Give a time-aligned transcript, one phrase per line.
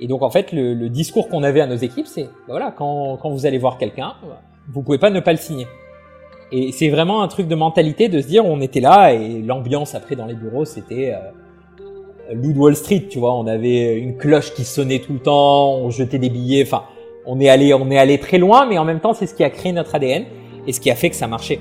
[0.00, 3.18] Et donc en fait, le, discours qu'on avait à nos équipes, c'est bah voilà, quand,
[3.20, 4.14] quand vous allez voir quelqu'un,
[4.72, 5.66] vous pouvez pas ne pas le signer.
[6.50, 9.94] Et c'est vraiment un truc de mentalité de se dire on était là et l'ambiance
[9.94, 11.14] après dans les bureaux c'était
[12.32, 15.90] euh, Wall Street, tu vois, on avait une cloche qui sonnait tout le temps, on
[15.90, 16.84] jetait des billets, enfin
[17.26, 19.44] on est allé on est allé très loin, mais en même temps c'est ce qui
[19.44, 20.24] a créé notre ADN
[20.66, 21.60] et ce qui a fait que ça marchait.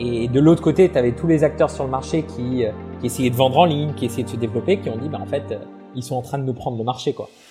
[0.00, 3.06] Et de l'autre côté, tu avais tous les acteurs sur le marché qui, euh, qui
[3.06, 5.26] essayaient de vendre en ligne, qui essayaient de se développer, qui ont dit bah en
[5.26, 5.58] fait euh,
[5.94, 7.28] ils sont en train de nous prendre le marché quoi.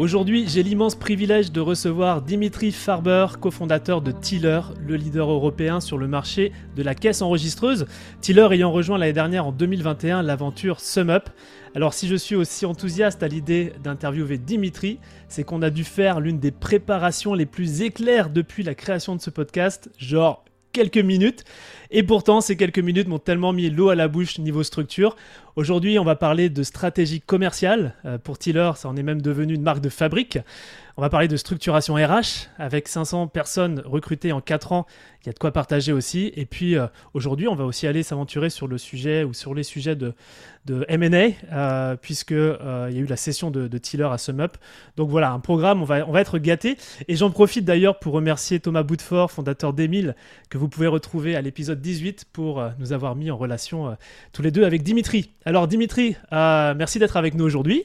[0.00, 5.98] Aujourd'hui, j'ai l'immense privilège de recevoir Dimitri Farber, cofondateur de Tiller, le leader européen sur
[5.98, 7.84] le marché de la caisse enregistreuse.
[8.22, 11.28] Tiller ayant rejoint l'année dernière en 2021 l'aventure SumUp.
[11.74, 16.18] Alors si je suis aussi enthousiaste à l'idée d'interviewer Dimitri, c'est qu'on a dû faire
[16.18, 21.44] l'une des préparations les plus éclairs depuis la création de ce podcast, genre quelques minutes.
[21.90, 25.16] Et pourtant, ces quelques minutes m'ont tellement mis l'eau à la bouche niveau structure.
[25.56, 27.94] Aujourd'hui, on va parler de stratégie commerciale.
[28.04, 30.38] Euh, pour Tiller, ça en est même devenu une marque de fabrique.
[30.96, 32.48] On va parler de structuration RH.
[32.58, 34.86] Avec 500 personnes recrutées en 4 ans,
[35.22, 36.32] il y a de quoi partager aussi.
[36.34, 39.62] Et puis euh, aujourd'hui, on va aussi aller s'aventurer sur le sujet ou sur les
[39.62, 40.14] sujets de,
[40.64, 44.56] de M&A, euh, puisque euh, il y a eu la session de, Tiller à SumUp.
[44.96, 46.76] Donc voilà, un programme, on va, on va être gâté.
[47.08, 50.14] Et j'en profite d'ailleurs pour remercier Thomas Boutfort, fondateur d'Emile,
[50.48, 53.96] que vous pouvez retrouver à l'épisode 18 pour nous avoir mis en relation
[54.32, 55.30] tous les deux avec Dimitri.
[55.44, 57.84] Alors Dimitri, merci d'être avec nous aujourd'hui.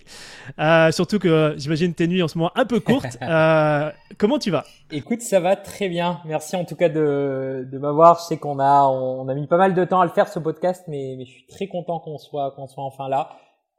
[0.92, 3.17] surtout que j'imagine tes nuits en ce moment un peu courtes.
[4.17, 4.66] Comment tu vas?
[4.92, 6.20] Écoute, ça va très bien.
[6.25, 7.24] Merci en tout cas de,
[7.63, 8.19] de m'avoir.
[8.19, 10.39] Je sais qu'on a on, a mis pas mal de temps à le faire ce
[10.39, 13.29] podcast, mais, je suis très content qu'on soit qu'on soit enfin là.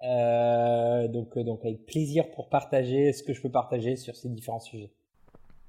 [0.02, 4.60] Euh, donc donc avec plaisir pour partager ce que je peux partager sur ces différents
[4.60, 4.92] sujets.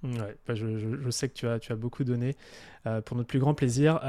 [0.04, 2.36] Ouais, bah, je, je, sais que tu as, tu as beaucoup donné
[2.86, 4.00] euh, pour notre plus grand plaisir.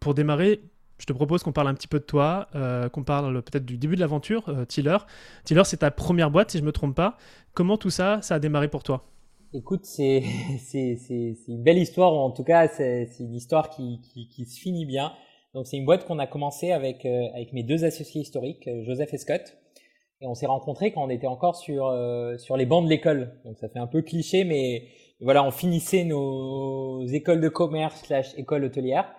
[0.00, 0.60] pour démarrer,
[0.98, 2.48] je te propose qu'on parle un petit peu de toi,
[2.92, 4.98] qu'on parle peut-être du début de l'aventure, Tiller.
[5.44, 7.16] Tiller, c'est ta première boîte, si je ne me trompe pas.
[7.54, 9.04] Comment tout ça, ça a démarré pour toi?
[9.54, 10.22] Écoute, c'est
[11.48, 15.12] une belle histoire, en tout cas, c'est une histoire qui, qui, qui, se finit bien.
[15.54, 18.84] Donc, c'est une boîte qu'on a commencé avec, euh, avec mes deux associés historiques, euh,
[18.84, 19.56] Joseph et Scott.
[20.20, 23.40] Et on s'est rencontrés quand on était encore sur, euh, sur les bancs de l'école.
[23.46, 24.88] Donc, ça fait un peu cliché, mais
[25.20, 29.10] voilà, on finissait nos écoles de commerce slash école hôtelière.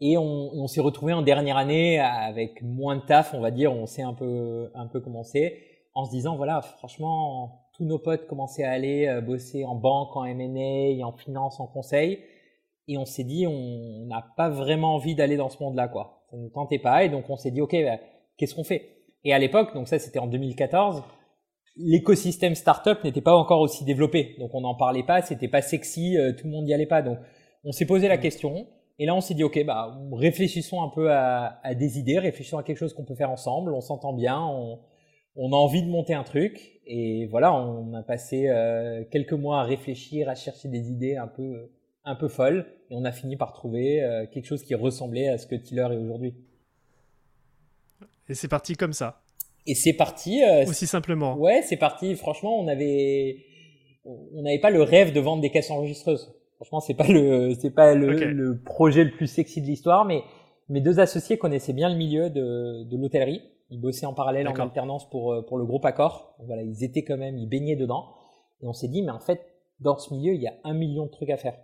[0.00, 0.22] Et on,
[0.54, 3.72] on s'est retrouvés en dernière année avec moins de taf, on va dire.
[3.74, 5.58] On sait un peu, un peu commencé
[5.94, 10.16] en se disant, voilà, franchement, tous nos potes commençaient à aller euh, bosser en banque,
[10.16, 12.18] en M&A, en finance, en conseil.
[12.88, 16.24] Et on s'est dit, on n'a pas vraiment envie d'aller dans ce monde-là, quoi.
[16.30, 17.04] Ça ne tentait pas.
[17.04, 17.98] Et donc, on s'est dit, OK, bah,
[18.36, 19.04] qu'est-ce qu'on fait?
[19.24, 21.04] Et à l'époque, donc ça, c'était en 2014,
[21.76, 24.34] l'écosystème startup n'était pas encore aussi développé.
[24.38, 27.02] Donc, on n'en parlait pas, c'était pas sexy, euh, tout le monde n'y allait pas.
[27.02, 27.18] Donc,
[27.62, 28.66] on s'est posé la question.
[28.98, 32.58] Et là, on s'est dit, OK, bah, réfléchissons un peu à, à des idées, réfléchissons
[32.58, 33.72] à quelque chose qu'on peut faire ensemble.
[33.72, 34.80] On s'entend bien, on,
[35.36, 39.60] on a envie de monter un truc et voilà, on a passé euh, quelques mois
[39.60, 41.68] à réfléchir, à chercher des idées un peu
[42.06, 45.36] un peu folles et on a fini par trouver euh, quelque chose qui ressemblait à
[45.36, 46.34] ce que Tiller est aujourd'hui.
[48.30, 49.20] Et c'est parti comme ça.
[49.66, 51.36] Et c'est parti euh, aussi simplement.
[51.36, 52.16] Ouais, c'est parti.
[52.16, 53.36] Franchement, on avait
[54.06, 56.34] on n'avait pas le rêve de vendre des caisses enregistreuses.
[56.56, 60.22] Franchement, c'est pas le c'est pas le, le, projet le plus sexy de l'histoire, mais
[60.70, 64.54] mes deux associés connaissaient bien le milieu de, de l'hôtellerie ils bossaient en parallèle en
[64.54, 66.36] alternance pour, euh, pour le groupe Accor.
[66.46, 68.06] voilà, ils étaient quand même, ils baignaient dedans.
[68.62, 69.40] Et on s'est dit, mais en fait,
[69.80, 71.56] dans ce milieu, il y a un million de trucs à faire.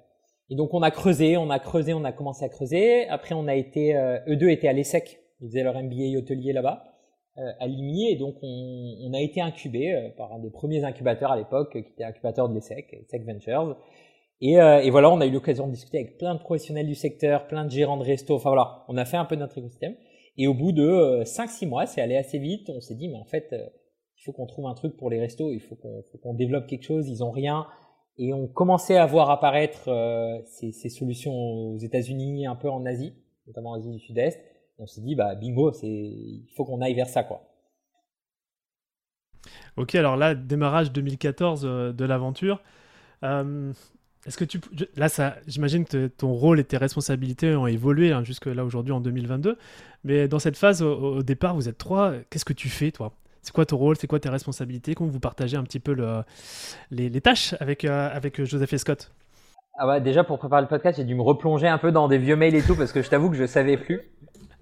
[0.50, 3.08] Et donc on a creusé, on a creusé, on a commencé à creuser.
[3.08, 5.20] Après, on a été, euh, eux deux étaient à l'ESSEC.
[5.40, 6.84] Ils faisaient leur MBA hôtelier là-bas,
[7.38, 8.12] euh, à Limier.
[8.12, 11.72] Et donc on, on a été incubé euh, par un des premiers incubateurs à l'époque,
[11.72, 13.76] qui était incubateur de l'ESSEC, ESSEC Ventures.
[14.40, 17.46] Et, et, voilà, on a eu l'occasion de discuter avec plein de professionnels du secteur,
[17.46, 18.34] plein de gérants de resto.
[18.34, 19.94] Enfin voilà, on a fait un peu notre écosystème.
[20.36, 22.70] Et au bout de 5-6 euh, mois, c'est allé assez vite.
[22.70, 23.66] On s'est dit, mais en fait, euh,
[24.18, 27.08] il faut qu'on trouve un truc pour les restos, il faut qu'on développe quelque chose.
[27.08, 27.66] Ils ont rien.
[28.16, 33.14] Et on commençait à voir apparaître euh, ces, solutions aux États-Unis, un peu en Asie,
[33.46, 34.40] notamment en Asie du Sud-Est.
[34.78, 37.42] On s'est dit, bah bingo, il faut qu'on aille vers ça, quoi.
[39.76, 42.60] Ok, alors là, démarrage 2014 de l'aventure.
[44.26, 44.58] Est-ce que tu
[44.96, 48.92] là ça j'imagine que ton rôle et tes responsabilités ont évolué hein, jusque là aujourd'hui
[48.92, 49.58] en 2022
[50.02, 52.12] mais dans cette phase au, départ vous êtes trois.
[52.30, 53.12] Qu'est-ce que tu fais toi?
[53.42, 53.96] C'est quoi ton rôle?
[53.96, 54.94] C'est quoi tes responsabilités?
[54.94, 56.22] Comment vous partagez un petit peu le,
[56.90, 59.12] les, tâches avec euh, avec Joseph et Scott?
[59.76, 62.18] Ah bah déjà pour préparer le podcast j'ai dû me replonger un peu dans des
[62.18, 64.00] vieux mails et tout parce que je t'avoue que je savais plus.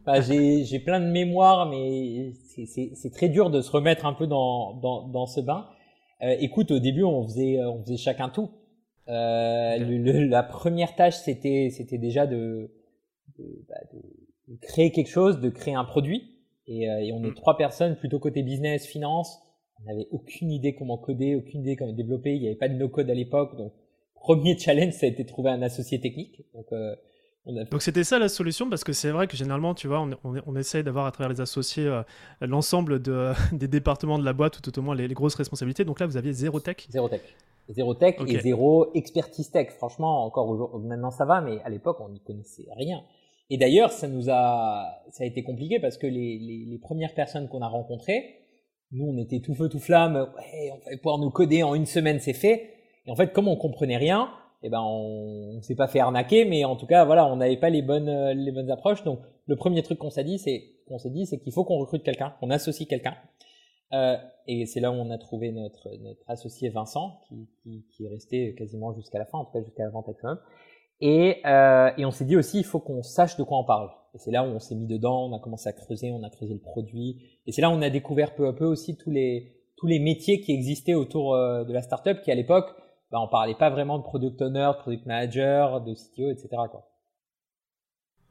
[0.07, 2.33] J'ai plein de mémoire, mais
[2.67, 5.67] c'est très dur de se remettre un peu dans, dans, dans ce bain.
[6.23, 8.51] Euh, écoute, au début, on faisait, on faisait chacun tout.
[9.09, 12.71] Euh, le, la première tâche, c'était, c'était déjà de,
[13.39, 16.39] de, bah, de, créer quelque chose, de créer un produit.
[16.67, 17.35] Et, euh, et on est mm.
[17.35, 19.41] trois personnes, plutôt côté business, finance.
[19.81, 22.35] On n'avait aucune idée comment coder, aucune idée comment développer.
[22.35, 23.57] Il n'y avait pas de no-code à l'époque.
[23.57, 23.73] Donc,
[24.15, 26.43] premier challenge, ça a été de trouver un associé technique.
[26.55, 26.95] Donc, euh,
[27.45, 30.41] donc c'était ça la solution parce que c'est vrai que généralement, tu vois, on, on,
[30.47, 32.03] on essaye d'avoir à travers les associés euh,
[32.41, 35.85] l'ensemble de, des départements de la boîte ou tout au moins les, grosses responsabilités.
[35.85, 36.87] Donc là, vous aviez zéro tech.
[36.89, 37.23] Zéro tech.
[37.69, 39.71] Zéro tech et zéro expertise tech.
[39.71, 43.03] Franchement, encore maintenant ça va, mais à l'époque, on n'y connaissait rien.
[43.51, 47.15] Et d'ailleurs, ça nous a, ça a été compliqué parce que les, les, les premières
[47.15, 48.25] personnes qu'on a rencontrées,
[48.93, 50.17] nous, on était tout feu tout flamme.
[50.17, 52.71] Ouais, on va pouvoir nous coder en une semaine, c'est fait.
[53.07, 54.31] Et en fait, comme on comprenait rien,
[54.63, 57.57] eh ben on, on s'est pas fait arnaquer, mais en tout cas voilà, on n'avait
[57.57, 59.03] pas les bonnes les bonnes approches.
[59.03, 61.79] Donc le premier truc qu'on s'est dit, c'est qu'on s'est dit, c'est qu'il faut qu'on
[61.79, 63.15] recrute quelqu'un, qu'on associe quelqu'un.
[63.93, 64.17] Euh,
[64.47, 68.09] et c'est là où on a trouvé notre notre associé Vincent, qui, qui, qui est
[68.09, 70.39] resté quasiment jusqu'à la fin, en tout cas jusqu'à la vente maximum.
[71.01, 73.91] Et, euh, et on s'est dit aussi, il faut qu'on sache de quoi on parle.
[74.15, 76.31] Et c'est là où on s'est mis dedans, on a commencé à creuser, on a
[76.31, 77.21] creusé le produit.
[77.47, 79.99] Et c'est là où on a découvert peu à peu aussi tous les tous les
[79.99, 82.73] métiers qui existaient autour euh, de la startup, qui à l'époque
[83.11, 86.49] bah, on parlait pas vraiment de product owner, de product manager, de CTO, etc.
[86.71, 86.89] Quoi.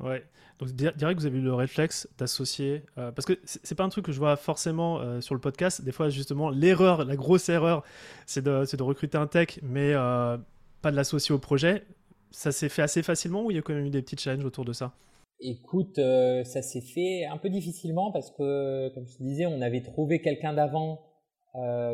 [0.04, 0.24] Ouais,
[0.60, 3.84] donc je dirais que vous avez eu le réflexe d'associer, euh, parce que c'est pas
[3.84, 5.84] un truc que je vois forcément euh, sur le podcast.
[5.84, 7.84] Des fois, justement, l'erreur, la grosse erreur,
[8.26, 10.38] c'est de, de, recruter un tech, mais euh,
[10.82, 11.84] pas de l'associer au projet.
[12.32, 14.46] Ça s'est fait assez facilement ou il y a quand même eu des petits challenges
[14.46, 14.94] autour de ça?
[15.40, 19.82] Écoute, ça s'est fait un peu difficilement parce que, comme je te disais, on avait
[19.82, 21.08] trouvé quelqu'un d'avant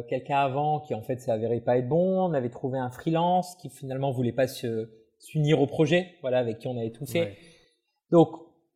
[0.08, 2.30] quelqu'un avant qui en fait s'est avéré pas être bon.
[2.30, 6.60] On avait trouvé un freelance qui finalement voulait pas se s'unir au projet, voilà, avec
[6.60, 7.38] qui on avait tout fait.
[8.12, 8.30] Donc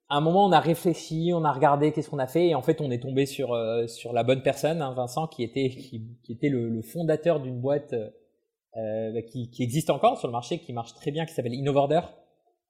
[0.09, 2.61] à un moment on a réfléchi, on a regardé qu'est-ce qu'on a fait et en
[2.61, 6.03] fait on est tombé sur euh, sur la bonne personne, hein, Vincent, qui était qui,
[6.23, 10.59] qui était le, le fondateur d'une boîte euh, qui, qui existe encore sur le marché,
[10.59, 12.01] qui marche très bien, qui s'appelle Innovorder.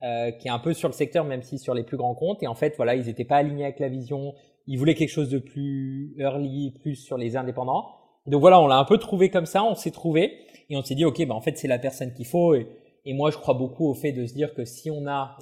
[0.04, 2.42] Euh, qui est un peu sur le secteur, même si sur les plus grands comptes.
[2.42, 4.34] Et en fait, voilà, ils n'étaient pas alignés avec la vision.
[4.66, 7.86] Ils voulaient quelque chose de plus early, plus sur les indépendants
[8.28, 10.38] donc voilà, on l'a un peu trouvé comme ça, on s'est trouvé
[10.70, 12.54] et on s'est dit ok, bah en fait c'est la personne qu'il faut.
[12.54, 12.68] Et,
[13.06, 15.38] et, moi je crois beaucoup au fait de se dire que si on a,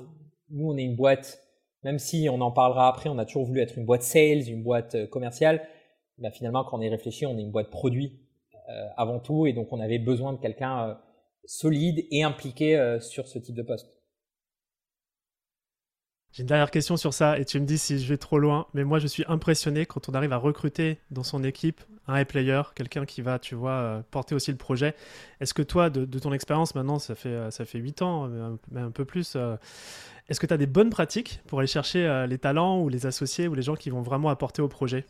[0.52, 1.42] nous on est une boîte,
[1.84, 4.64] même si on en parlera après, on a toujours voulu être une boîte sales, une
[4.64, 5.68] boîte euh, commerciale.
[6.18, 8.20] Bah finalement quand on est réfléchi, on est une boîte produit
[8.70, 10.94] euh, avant tout et donc on avait besoin de quelqu'un euh,
[11.46, 13.99] solide et impliqué sur ce type de poste.
[16.32, 18.68] J'ai une dernière question sur ça et tu me dis si je vais trop loin,
[18.74, 22.62] mais moi je suis impressionné quand on arrive à recruter dans son équipe un player,
[22.76, 24.96] quelqu'un qui va, tu vois, euh, porter aussi le projet.
[25.42, 28.30] Est-ce que toi, de, ton expérience maintenant, ça fait, euh, ça fait 8 ans,
[28.72, 29.56] mais un, peu plus, euh,
[30.28, 33.48] est-ce que tu as des bonnes pratiques pour aller chercher les talents ou les associés
[33.48, 35.06] ou les gens qui vont vraiment apporter au projet?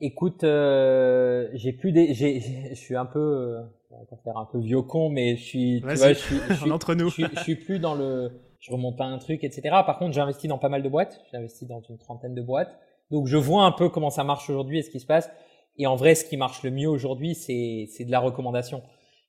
[0.00, 3.58] Écoute, j'ai plus des, je suis un peu,
[3.90, 6.54] on va faire un peu vieux con, mais je suis, tu vois, je suis, je
[6.62, 7.10] suis entre nous.
[7.10, 8.32] je suis plus dans le
[8.64, 9.62] je remonte pas un truc, etc.
[9.84, 11.22] Par contre, j'ai investi dans pas mal de boîtes.
[11.30, 12.78] J'ai investi dans une trentaine de boîtes.
[13.10, 15.28] Donc, je vois un peu comment ça marche aujourd'hui et ce qui se passe.
[15.76, 18.82] Et en vrai, ce qui marche le mieux aujourd'hui, c'est, c'est de la recommandation.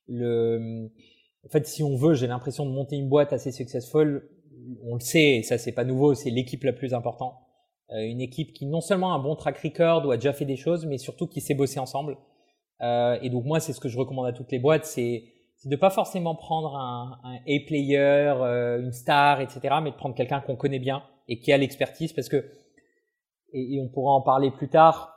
[0.08, 0.88] Le,
[1.44, 4.26] en fait, si on veut, j'ai l'impression de monter une boîte assez successful.
[4.82, 7.34] On le sait, et ça c'est pas nouveau, c'est l'équipe la plus importante.
[7.90, 10.46] Euh, une équipe qui non seulement a un bon track record ou a déjà fait
[10.46, 12.16] des choses, mais surtout qui sait bosser ensemble.
[12.80, 15.24] Euh, et donc moi, c'est ce que je recommande à toutes les boîtes, c'est
[15.56, 20.14] c'est de pas forcément prendre un, un A-player, euh, une star, etc., mais de prendre
[20.14, 22.44] quelqu'un qu'on connaît bien et qui a l'expertise, parce que
[23.52, 25.12] et, on pourra en parler plus tard.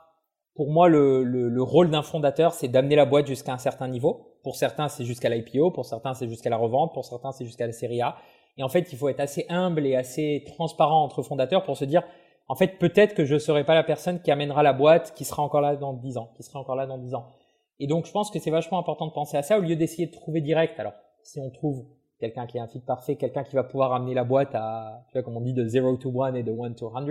[0.54, 3.88] Pour moi, le, le, le rôle d'un fondateur, c'est d'amener la boîte jusqu'à un certain
[3.88, 4.38] niveau.
[4.42, 7.66] Pour certains, c'est jusqu'à l'IPO, pour certains, c'est jusqu'à la revente, pour certains, c'est jusqu'à
[7.66, 8.16] la série A.
[8.56, 11.84] Et en fait, il faut être assez humble et assez transparent entre fondateurs pour se
[11.84, 12.02] dire,
[12.48, 15.42] en fait, peut-être que je serai pas la personne qui amènera la boîte, qui sera
[15.42, 17.26] encore là dans 10 ans, qui sera encore là dans 10 ans.
[17.80, 20.06] Et donc, je pense que c'est vachement important de penser à ça au lieu d'essayer
[20.06, 20.78] de trouver direct.
[20.78, 21.86] Alors, si on trouve
[22.20, 25.14] quelqu'un qui est un fit parfait, quelqu'un qui va pouvoir amener la boîte à, tu
[25.14, 27.08] vois, comme on dit, de 0 to 1 et de 1 to 100,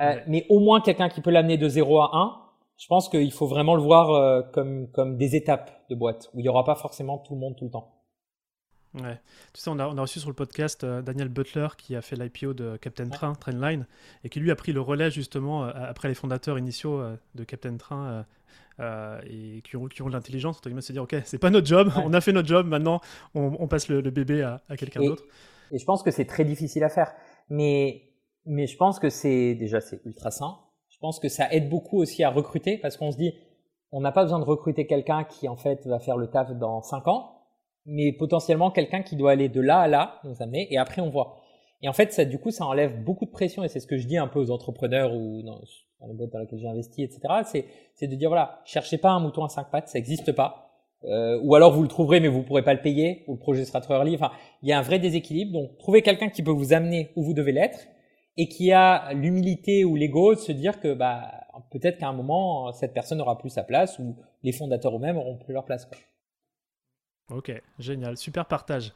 [0.00, 2.36] euh, mais au moins quelqu'un qui peut l'amener de 0 à 1,
[2.76, 6.40] je pense qu'il faut vraiment le voir euh, comme, comme des étapes de boîte, où
[6.40, 7.97] il n'y aura pas forcément tout le monde tout le temps.
[8.94, 9.20] Ouais.
[9.52, 12.02] Tu sais, on a, on a reçu sur le podcast euh, Daniel Butler qui a
[12.02, 13.86] fait l'IPO de Captain Train, Trainline,
[14.24, 17.02] et qui lui a pris le relais justement après les fondateurs initiaux
[17.34, 18.24] de Captain Train
[18.80, 21.90] euh, et qui ont, qui ont l'intelligence de se dire ok c'est pas notre job
[21.96, 23.00] on a fait notre job maintenant
[23.34, 25.24] on, on passe le, bébé à, à quelqu'un d'autre.
[25.72, 27.12] et je pense que c'est très difficile à faire.
[27.50, 28.04] Mais
[28.46, 30.58] mais je pense que c'est déjà c'est ultra sain.
[30.90, 33.32] Je pense que ça aide beaucoup aussi à recruter parce qu'on se dit
[33.90, 36.80] on n'a pas besoin de recruter quelqu'un qui en fait va faire le taf dans
[36.80, 37.37] 5 ans
[37.88, 41.10] mais potentiellement quelqu'un qui doit aller de là à là nous amener et après on
[41.10, 41.36] voit
[41.82, 43.96] Et en fait, ça, du coup, ça enlève beaucoup de pression, et c'est ce que
[43.96, 45.60] je dis un peu aux entrepreneurs ou dans,
[46.00, 47.20] dans les boîtes dans lesquelles j'ai investi, etc.
[47.44, 50.64] C'est, c'est de dire voilà, cherchez pas un mouton à cinq pattes, ça n'existe pas.
[51.04, 53.64] Euh, ou alors vous le trouverez, mais vous pourrez pas le payer, ou le projet
[53.64, 54.14] sera trop early.
[54.14, 55.52] Enfin, il y a un vrai déséquilibre.
[55.52, 57.86] Donc, trouvez quelqu'un qui peut vous amener où vous devez l'être
[58.36, 61.30] et qui a l'humilité ou l'ego de se dire que bah
[61.72, 64.14] peut-être qu'à un moment cette personne n'aura plus sa place ou
[64.44, 65.86] les fondateurs eux-mêmes auront plus leur place.
[65.86, 65.98] Quoi.
[67.30, 68.92] Ok, génial, super partage.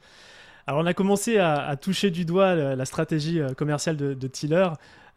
[0.66, 4.68] Alors on a commencé à, toucher du doigt la, stratégie euh, commerciale de, de Tiller.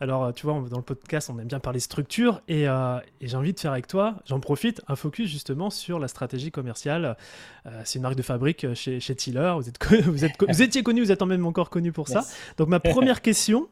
[0.02, 3.54] Alors tu vois, dans le podcast, on aime bien parler structure et, euh, j'ai envie
[3.54, 7.16] de faire avec toi, j'en profite, un focus justement sur la stratégie commerciale.
[7.66, 9.54] Euh, c'est une marque de fabrique chez, chez Tiller.
[9.56, 12.26] Vous, êtes, vous, êtes, vous étiez connu, vous êtes même encore connu pour ça.
[12.58, 13.70] Donc ma première question,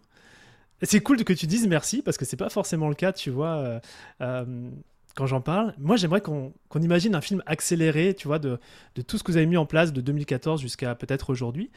[0.81, 3.81] c'est cool que tu dises merci parce que c'est pas forcément le cas, tu vois
[5.15, 5.73] quand j'en parle.
[5.77, 8.59] Moi, j'aimerais qu'on imagine un film accéléré, tu vois, de,
[8.95, 11.71] de, tout ce que vous avez mis en place de 2014 jusqu'à peut-être aujourd'hui.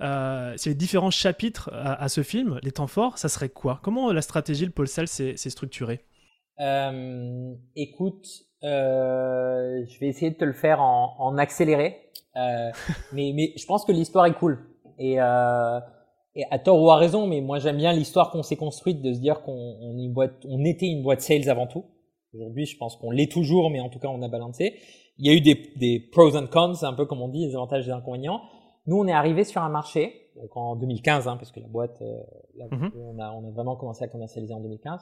[0.00, 3.80] Euh, c'est les différents chapitres à, ce film, les temps forts, ça serait quoi?
[3.82, 6.04] Comment la stratégie, le pôle sales, s'est structuré?
[6.60, 8.26] Euh, Écoute,
[8.64, 12.70] euh, je vais essayer de te le faire en, en accéléré, euh,
[13.12, 14.66] mais, mais je pense que l'histoire est cool.
[14.98, 15.14] Et,
[16.34, 19.14] et à tort ou à raison, mais moi j'aime bien l'histoire qu'on s'est construite de
[19.14, 21.86] se dire qu'on on, on était une boîte sales avant tout.
[22.34, 24.78] Aujourd'hui, je pense qu'on l'est toujours, mais en tout cas, on a balancé.
[25.18, 27.54] Il y a eu des, des pros and cons, un peu comme on dit, les
[27.54, 28.40] avantages et les inconvénients.
[28.86, 32.00] Nous, on est arrivé sur un marché, donc en 2015, hein, parce que la boîte,
[32.00, 32.18] euh,
[32.70, 32.92] mhm.
[32.96, 35.00] on, a, on a vraiment commencé à commercialiser en 2015,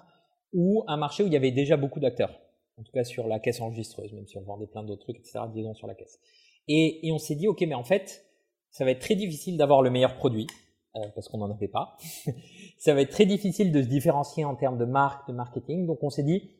[0.52, 2.32] ou un marché où il y avait déjà beaucoup d'acteurs,
[2.78, 5.40] en tout cas sur la caisse enregistreuse, même si on vendait plein d'autres trucs, etc.,
[5.52, 6.18] disons sur la caisse.
[6.66, 8.24] Et, et on s'est dit, ok, mais en fait,
[8.70, 10.46] ça va être très difficile d'avoir le meilleur produit,
[10.96, 11.96] euh, parce qu'on n'en avait pas.
[12.78, 15.86] ça va être très difficile de se différencier en termes de marque, de marketing.
[15.86, 16.50] Donc on s'est dit,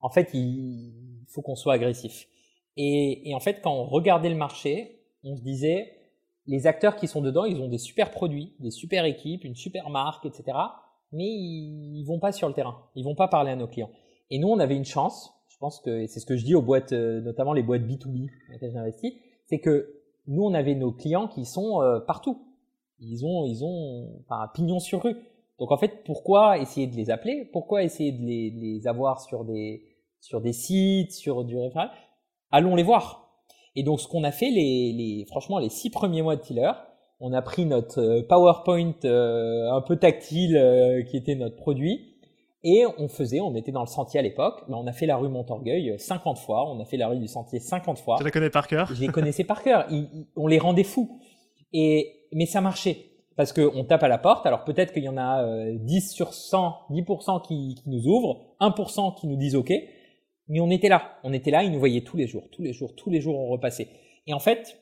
[0.00, 2.28] en fait, il faut qu'on soit agressif.
[2.76, 5.92] Et, en fait, quand on regardait le marché, on se disait,
[6.46, 9.88] les acteurs qui sont dedans, ils ont des super produits, des super équipes, une super
[9.88, 10.58] marque, etc.
[11.12, 12.76] Mais ils, vont pas sur le terrain.
[12.94, 13.90] Ils vont pas parler à nos clients.
[14.30, 15.32] Et nous, on avait une chance.
[15.48, 18.26] Je pense que c'est ce que je dis aux boîtes, euh, notamment les boîtes B2B
[18.48, 19.14] dans lesquelles j'investis,
[19.46, 22.42] c'est que nous, on avait nos clients qui sont euh, partout.
[22.98, 25.16] Ils ont, ils ont, enfin, pignon sur rue.
[25.58, 27.48] Donc en fait, pourquoi essayer de les appeler?
[27.52, 29.84] Pourquoi essayer de les, de les, avoir sur des,
[30.20, 31.88] sur des sites, sur du référent?
[32.50, 33.32] Allons les voir.
[33.74, 36.72] Et donc ce qu'on a fait, les, les, franchement, les six premiers mois de Tiller,
[37.20, 42.12] on a pris notre euh, PowerPoint euh, un peu tactile euh, qui était notre produit
[42.62, 45.16] et on faisait, on était dans le sentier à l'époque, mais on a fait la
[45.16, 48.16] rue Montorgueil 50 fois, on a fait la rue du sentier 50 fois.
[48.18, 48.92] Tu la connais par cœur?
[48.92, 49.86] Je les connaissais par cœur.
[50.34, 51.20] on les rendait fous.
[51.72, 54.46] Et mais ça marchait parce qu'on tape à la porte.
[54.46, 58.56] Alors peut-être qu'il y en a 10 euh, sur 100, 10% qui, qui, nous ouvrent,
[58.60, 59.72] 1% qui nous disent OK,
[60.48, 61.18] mais on était là.
[61.22, 63.38] On était là, ils nous voyaient tous les jours, tous les jours, tous les jours
[63.38, 63.88] on repassait.
[64.26, 64.78] Et en fait,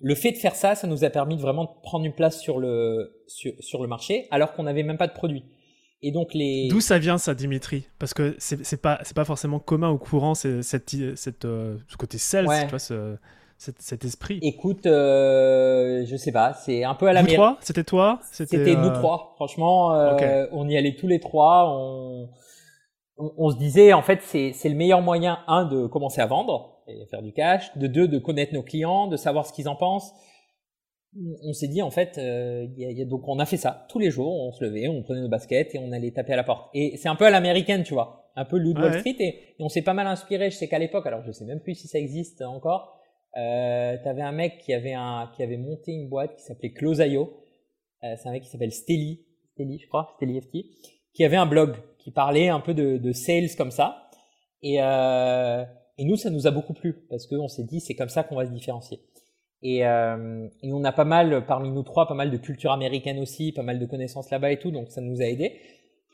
[0.00, 2.58] le fait de faire ça, ça nous a permis de vraiment prendre une place sur
[2.58, 5.44] le, sur, sur le marché alors qu'on n'avait même pas de produit.
[6.00, 6.68] Et donc les...
[6.68, 7.88] D'où ça vient ça, Dimitri?
[7.98, 12.18] Parce que c'est pas c'est pas forcément commun au courant cette, cette, euh, ce côté
[12.18, 13.16] sales, tu vois, ce,
[13.58, 17.82] cet, esprit Écoute, euh, je sais pas, c'est un peu à la Vous trois C'était
[17.82, 19.32] toi C'était nous euh, trois.
[19.34, 21.68] Franchement, euh, on y allait tous les trois.
[21.68, 22.28] On,
[23.16, 27.04] on, se disait, en fait, c'est le meilleur moyen, un, de commencer à vendre et
[27.10, 30.12] faire du cash, de deux, de connaître nos clients, de savoir ce qu'ils en pensent.
[31.42, 34.12] On s'est dit, en fait, euh, y a, donc on a fait ça tous les
[34.12, 34.32] jours.
[34.40, 36.70] On se levait, on prenait nos baskets et on allait taper à la porte.
[36.74, 39.16] Et c'est un peu à l'américaine, tu vois, un peu Loot Wall Street.
[39.18, 40.50] Et, et on s'est pas mal inspiré.
[40.50, 42.97] Je sais qu'à l'époque, alors je sais même plus si ça existe encore
[43.36, 44.96] euh, T'avais un mec qui avait
[45.36, 47.34] qui avait monté une boîte qui s'appelait Close.io.
[48.04, 50.58] Euh, c'est un mec qui s'appelle Steli, Steli, je crois, Steli FT,
[51.12, 54.10] qui avait un blog qui parlait un peu de, sales comme ça.
[54.62, 55.64] Et, euh,
[55.98, 58.36] et nous, ça nous a beaucoup plu parce qu'on s'est dit c'est comme ça qu'on
[58.36, 59.00] va se différencier.
[59.62, 63.18] Et, euh, et, on a pas mal, parmi nous trois, pas mal de culture américaine
[63.18, 65.58] aussi, pas mal de connaissances là-bas et tout, donc ça nous a aidé.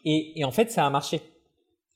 [0.07, 1.21] Et, et en fait, ça a marché.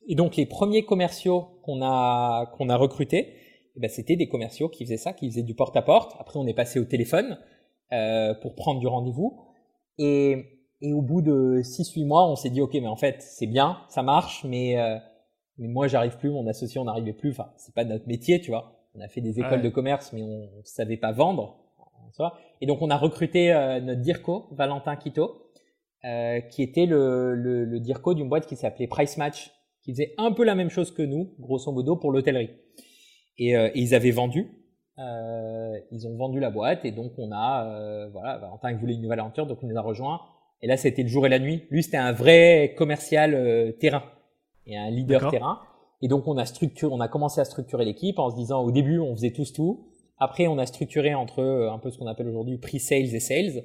[0.06, 3.34] Et donc les premiers commerciaux qu'on a qu'on a recrutés,
[3.78, 6.16] ben, c'était des commerciaux qui faisaient ça, qui faisaient du porte-à-porte.
[6.18, 7.38] Après, on est passé au téléphone
[7.92, 9.40] euh, pour prendre du rendez-vous.
[9.98, 13.46] Et, et au bout de 6-8 mois, on s'est dit, OK, mais en fait, c'est
[13.46, 14.96] bien, ça marche, mais, euh,
[15.58, 17.30] mais moi, j'arrive plus, mon associé, on n'arrivait plus.
[17.30, 18.78] Enfin, c'est pas notre métier, tu vois.
[18.94, 21.56] On a fait des écoles de commerce, mais on, ne savait pas vendre.
[22.60, 25.50] Et donc, on a recruté euh, notre DIRCO, Valentin Quito,
[26.04, 30.14] euh, qui était le, le, le DIRCO d'une boîte qui s'appelait Price Match, qui faisait
[30.18, 32.50] un peu la même chose que nous, grosso modo, pour l'hôtellerie.
[33.38, 34.48] Et, euh, et, ils avaient vendu.
[34.98, 39.02] Euh, ils ont vendu la boîte et donc on a, euh, voilà, Valentin voulait une
[39.02, 40.20] nouvelle aventure, donc on les a rejoints.
[40.60, 41.62] Et là, c'était le jour et la nuit.
[41.70, 44.02] Lui, c'était un vrai commercial euh, terrain
[44.66, 45.60] et un leader terrain.
[46.02, 48.70] Et donc on a structuré, on a commencé à structurer l'équipe en se disant au
[48.70, 49.88] début on faisait tous tout.
[50.18, 53.64] Après on a structuré entre un peu ce qu'on appelle aujourd'hui pre-sales et sales.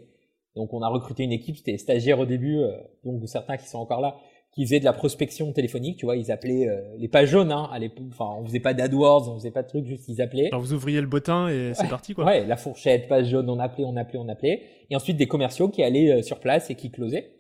[0.56, 2.72] Donc on a recruté une équipe, c'était stagiaires au début, euh,
[3.03, 4.18] donc certains qui sont encore là,
[4.55, 7.69] qui faisaient de la prospection téléphonique, tu vois, ils appelaient euh, les pages jaunes, hein,
[7.72, 7.79] à
[8.10, 10.48] enfin on faisait pas d'AdWords, on faisait pas de trucs, juste ils appelaient.
[10.48, 12.25] Alors vous ouvriez le bottin et c'est parti quoi.
[12.25, 15.69] Ouais, la fourchette, page jaune, on appelait, on appelait, on appelait, et ensuite des commerciaux
[15.69, 17.31] qui allaient euh, sur place et qui closaient.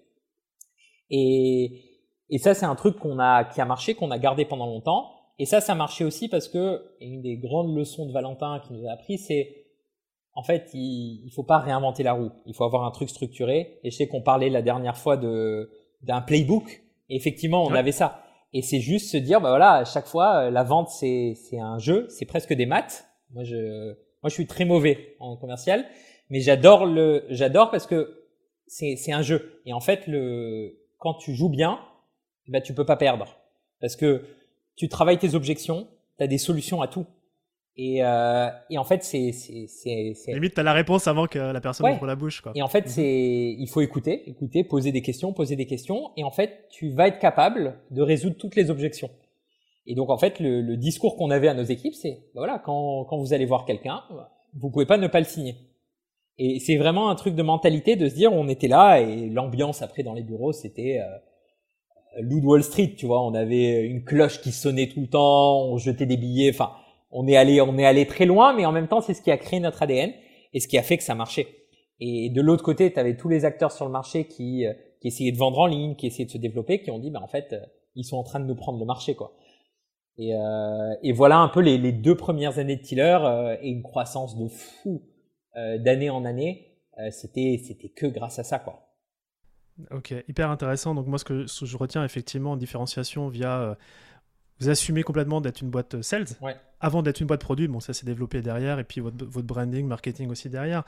[1.09, 1.81] Et,
[2.29, 5.11] et ça c'est un truc qu'on a, qui a marché, qu'on a gardé pendant longtemps.
[5.39, 8.87] Et ça, ça marchait aussi parce que une des grandes leçons de Valentin qui nous
[8.87, 9.65] a appris, c'est
[10.35, 12.31] en fait, il, il faut pas réinventer la roue.
[12.45, 13.79] Il faut avoir un truc structuré.
[13.83, 16.82] Et je sais qu'on parlait la dernière fois de d'un playbook.
[17.13, 18.23] Et effectivement, on avait ça.
[18.53, 21.59] Et c'est juste se dire, bah voilà, à chaque fois, euh, la vente c'est c'est
[21.59, 23.05] un jeu, c'est presque des maths.
[23.33, 23.93] Moi, je
[24.23, 25.85] moi je suis très mauvais en commercial,
[26.31, 28.25] mais j'adore le j'adore parce que
[28.65, 29.61] c'est c'est un jeu.
[29.67, 31.79] Et en fait, le quand tu joues bien,
[32.47, 33.37] bah tu peux pas perdre
[33.79, 34.23] parce que
[34.75, 37.05] tu travailles tes objections, tu as des solutions à tout.
[37.75, 41.59] Et, euh, et en fait, c'est, c'est, c'est, limite, t'as la réponse avant que la
[41.59, 42.51] personne ouvre la bouche, quoi.
[42.53, 42.87] Et en fait, mhm.
[42.87, 46.91] c'est, il faut écouter, écouter, poser des questions, poser des questions, et en fait, tu
[46.91, 49.09] vas être capable de résoudre toutes les objections.
[49.87, 52.61] Et donc, en fait, le, le discours qu'on avait à nos équipes, c'est, bah voilà,
[52.63, 54.03] quand, quand vous allez voir quelqu'un,
[54.53, 55.55] vous pouvez pas ne pas le signer.
[56.37, 59.81] Et c'est vraiment un truc de mentalité de se dire, on était là, et l'ambiance
[59.81, 64.41] après dans les bureaux, c'était euh, Loup Wall Street, tu vois, on avait une cloche
[64.41, 66.71] qui sonnait tout le temps, on jetait des billets, enfin
[67.13, 69.31] on est allé, on est allé très loin, mais en même temps, c'est ce qui
[69.31, 70.11] a créé notre ADN
[70.53, 71.47] et ce qui a fait que ça marchait.
[71.99, 75.07] Et de l'autre côté, tu avais tous les acteurs sur le marché qui, euh, qui
[75.07, 77.27] essayaient de vendre en ligne, qui essayaient de se développer, qui ont dit, bah, en
[77.27, 77.59] fait, euh,
[77.95, 79.33] ils sont en train de nous prendre le marché, quoi.
[80.17, 83.17] Et, euh, voilà un peu les, deux premières années de Tiller
[83.61, 85.01] et une croissance de fou
[85.55, 86.77] d'année en année.
[87.11, 88.89] c'était, c'était que grâce à ça, quoi.
[89.89, 90.93] Ok, hyper intéressant.
[90.93, 93.75] Donc moi, ce que je retiens effectivement en différenciation via
[94.59, 96.25] vous assumez complètement d'être une boîte sales
[96.79, 97.67] avant d'être une boîte produit.
[97.67, 100.83] Bon, ça s'est développé derrière et puis votre, votre, branding, marketing aussi derrière.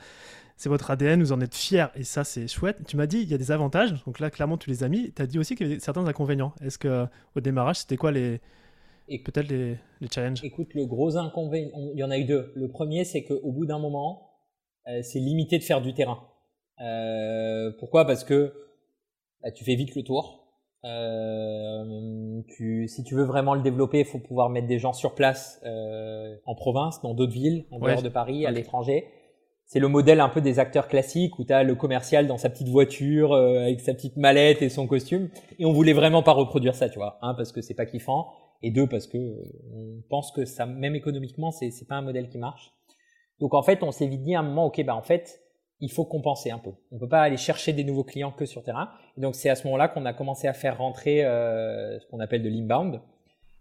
[0.56, 2.78] C'est votre ADN, vous en êtes fiers et ça c'est chouette.
[2.86, 5.12] Tu m'as dit il y a des avantages, donc là clairement tu les as mis.
[5.12, 6.52] Tu as dit aussi qu'il y avait certains inconvénients.
[6.62, 8.40] Est-ce que au démarrage c'était quoi les
[9.08, 10.42] peut-être les, les, challenges?
[10.44, 12.52] Écoute, le gros inconvénient, il y en a eu deux.
[12.54, 14.30] Le premier c'est qu'au bout d'un moment,
[14.88, 16.26] euh, c'est limité de faire du terrain.
[16.80, 18.06] Euh, pourquoi?
[18.06, 18.52] Parce que
[19.42, 20.45] bah, tu fais vite le tour.
[20.86, 25.14] Euh, tu, si tu veux vraiment le développer, il faut pouvoir mettre des gens sur
[25.14, 29.08] place euh, en province, dans d'autres villes, en dehors de Paris, à l'étranger.
[29.64, 32.50] C'est le modèle un peu des acteurs classiques où tu as le commercial dans sa
[32.50, 35.28] petite voiture euh, avec sa petite mallette et son costume.
[35.58, 37.18] Et on voulait vraiment pas reproduire ça, tu vois.
[37.20, 38.28] Un parce que c'est pas kiffant
[38.62, 39.42] et deux parce que euh,
[39.74, 42.72] on pense que ça, même économiquement, c'est c'est pas un modèle qui marche.
[43.40, 45.42] Donc en fait, on s'est vite dit à un moment, ok, bah en fait,
[45.80, 46.70] il faut compenser un peu.
[46.90, 48.90] On peut pas aller chercher des nouveaux clients que sur terrain.
[49.16, 52.20] Et donc c'est à ce moment-là qu'on a commencé à faire rentrer euh, ce qu'on
[52.20, 53.00] appelle de l'inbound.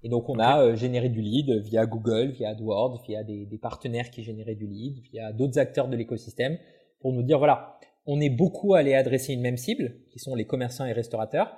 [0.04, 3.58] Et donc on a euh, généré du lead via Google, via AdWords, via des, des
[3.58, 6.58] partenaires qui généraient du lead, via d'autres acteurs de l'écosystème,
[7.02, 10.46] pour nous dire voilà, on est beaucoup allé adresser une même cible, qui sont les
[10.46, 11.58] commerçants et restaurateurs.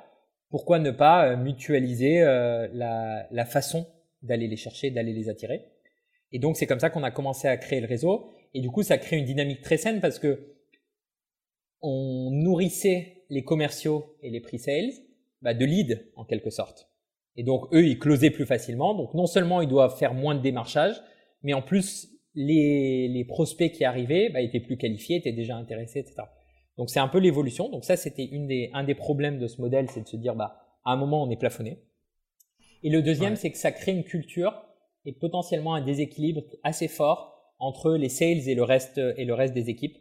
[0.49, 3.85] Pourquoi ne pas euh, mutualiser la, la façon
[4.23, 5.65] d'aller les chercher, d'aller les attirer?
[6.31, 8.31] Et donc c'est comme ça qu'on a commencé à créer le réseau.
[8.53, 10.53] Et du coup, ça crée une dynamique très saine parce que
[11.81, 14.91] on nourrissait les commerciaux et les pre-sales
[15.41, 16.89] bah, de leads en quelque sorte.
[17.35, 18.95] Et donc eux, ils closaient plus facilement.
[18.95, 20.95] Donc non seulement ils doivent faire moins de démarchage,
[21.43, 25.99] mais en plus les, les prospects qui arrivaient bah, étaient plus qualifiés, étaient déjà intéressés,
[25.99, 26.23] etc.
[26.77, 27.69] Donc c'est un peu l'évolution.
[27.69, 30.35] Donc ça, c'était une des, un des problèmes de ce modèle, c'est de se dire
[30.35, 31.83] bah à un moment on est plafonné.
[32.83, 34.53] Et le deuxième, c'est que ça crée une culture
[35.05, 39.53] et potentiellement un déséquilibre assez fort entre les sales et le reste et le reste
[39.53, 39.97] des équipes.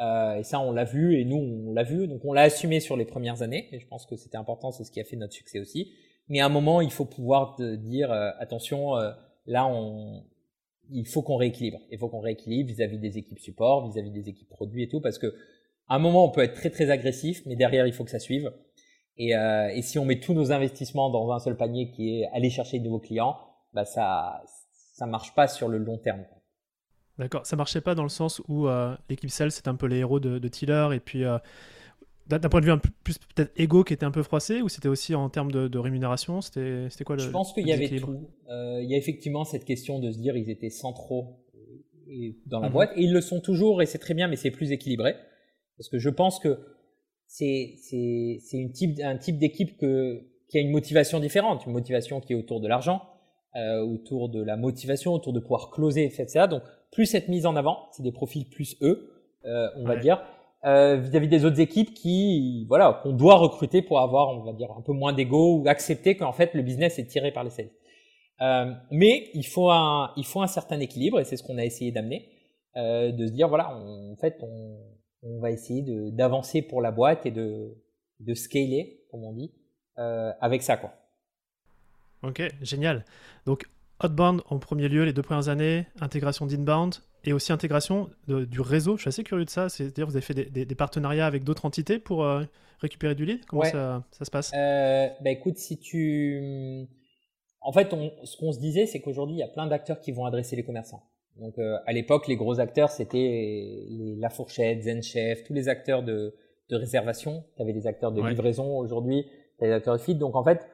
[0.00, 2.08] Euh, et ça, on l'a vu et nous, on l'a vu.
[2.08, 3.68] Donc, on l'a assumé sur les premières années.
[3.72, 4.72] Et je pense que c'était important.
[4.72, 5.92] C'est ce qui a fait notre succès aussi.
[6.28, 8.96] Mais à un moment, il faut pouvoir dire euh, attention.
[8.96, 9.12] Euh,
[9.46, 10.24] là, on,
[10.90, 11.78] il faut qu'on rééquilibre.
[11.90, 15.18] Il faut qu'on rééquilibre vis-à-vis des équipes support, vis-à-vis des équipes produits et tout, parce
[15.18, 15.34] que
[15.88, 18.18] à un moment, on peut être très très agressif, mais derrière, il faut que ça
[18.18, 18.50] suive.
[19.16, 22.26] Et, euh, et si on met tous nos investissements dans un seul panier qui est
[22.32, 23.36] aller chercher de nouveaux clients,
[23.72, 24.42] bah ça
[24.94, 26.24] ça marche pas sur le long terme.
[27.18, 29.98] D'accord, ça marchait pas dans le sens où euh, l'équipe Cell c'est un peu les
[29.98, 31.38] héros de, Tiller et puis euh,
[32.26, 34.68] d'un point de vue un peu plus peut-être égo qui était un peu froissé ou
[34.68, 38.28] c'était aussi en termes de, rémunération C'était quoi le Je pense qu'il y avait tout.
[38.50, 41.40] Euh, il y a effectivement cette question de se dire ils étaient centraux
[42.46, 42.72] dans la mhm.
[42.72, 45.14] boîte et ils le sont toujours et c'est très bien mais c'est plus équilibré
[45.78, 46.58] parce que je pense que
[47.28, 47.76] c'est
[48.74, 52.66] type un type d'équipe qui a une motivation différente, une motivation qui est autour de
[52.66, 53.02] l'argent,
[53.56, 56.46] autour de la motivation, autour de pouvoir closer, etc.
[56.50, 56.62] Donc
[56.94, 59.10] plus cette mise en avant, c'est des profils plus eux,
[59.44, 60.22] euh, on va dire,
[60.64, 64.70] euh, vis-à-vis des autres équipes qui, voilà, qu'on doit recruter pour avoir, on va dire,
[64.70, 67.70] un peu moins d'ego ou accepter qu'en fait le business est tiré par les sales.
[68.40, 71.64] Euh, mais il faut un, il faut un certain équilibre et c'est ce qu'on a
[71.64, 72.30] essayé d'amener,
[72.76, 74.78] de se dire voilà, en fait, on,
[75.22, 77.76] on va essayer d'avancer pour la boîte et de,
[78.20, 79.52] de scaler, comme on dit,
[79.96, 80.76] avec ça.
[80.76, 80.92] Quoi.
[82.24, 83.04] Ok, génial.
[83.46, 83.66] Donc,
[84.02, 88.96] outbound en premier lieu, les deux premières années, intégration d'inbound et aussi intégration du réseau.
[88.96, 89.68] Je suis assez curieux de ça.
[89.68, 92.44] C'est-à-dire, vous avez fait des, partenariats avec d'autres entités pour euh,
[92.80, 93.44] récupérer du lead?
[93.46, 94.52] Comment ça, ça, se passe?
[94.54, 96.86] Euh, bah écoute, si tu.
[97.60, 100.12] En fait, on, ce qu'on se disait, c'est qu'aujourd'hui, il y a plein d'acteurs qui
[100.12, 101.02] vont adresser les commerçants.
[101.36, 103.86] Donc, euh, à l'époque, les gros acteurs, c'était
[104.18, 106.34] La Fourchette, ZenChef, tous les acteurs de,
[106.68, 107.44] de réservation.
[107.56, 109.26] Tu avais des acteurs de livraison aujourd'hui,
[109.58, 110.18] tu as des acteurs de feed.
[110.18, 110.68] Donc, en fait,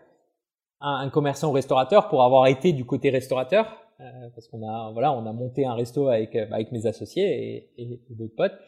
[0.81, 4.91] un, un commerçant ou restaurateur, pour avoir été du côté restaurateur, euh, parce qu'on a
[4.93, 8.59] voilà, on a monté un resto avec euh, avec mes associés et, et, d'autres potes.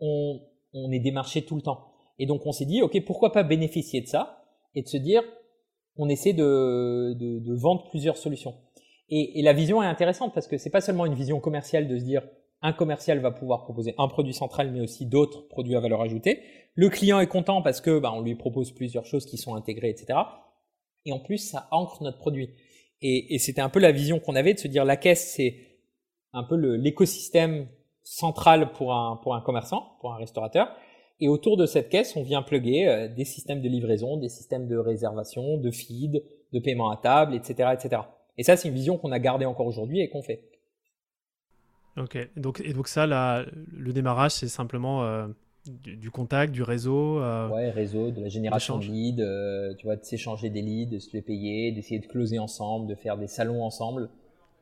[0.00, 0.40] On,
[0.72, 1.92] on est démarché tout le temps.
[2.18, 4.44] Et donc on s'est dit, ok, pourquoi pas bénéficier de ça
[4.74, 5.22] et de se dire,
[5.96, 8.54] on essaie de, de, de vendre plusieurs solutions.
[9.08, 11.98] Et, et, la vision est intéressante parce que c'est pas seulement une vision commerciale de
[11.98, 12.22] se dire
[12.62, 16.40] un commercial va pouvoir proposer un produit central mais aussi d'autres produits à valeur ajoutée.
[16.74, 19.90] Le client est content parce que bah, on lui propose plusieurs choses qui sont intégrées,
[19.90, 20.18] etc.
[21.06, 22.50] Et en plus, ça ancre notre produit.
[23.02, 25.56] Et, c'était un peu la vision qu'on avait de se dire la caisse, c'est
[26.32, 27.68] un peu l'écosystème
[28.02, 30.74] central pour un, pour un commerçant, pour un restaurateur.
[31.20, 34.68] Et autour de cette caisse, on vient plugger euh, des systèmes de livraison, des systèmes
[34.68, 38.02] de réservation, de feed, de paiement à table, etc., etc.
[38.38, 40.48] Et ça, c'est une vision qu'on a gardée encore aujourd'hui et qu'on fait.
[41.96, 42.16] Ok.
[42.36, 45.26] Donc, et donc ça, là, le démarrage, c'est simplement euh,
[45.66, 47.20] du, contact, du réseau.
[47.20, 50.90] Euh, ouais, réseau, de la génération de leads, euh, tu vois, de s'échanger des leads,
[50.90, 54.10] de se les payer, d'essayer de closer ensemble, de faire des salons ensemble.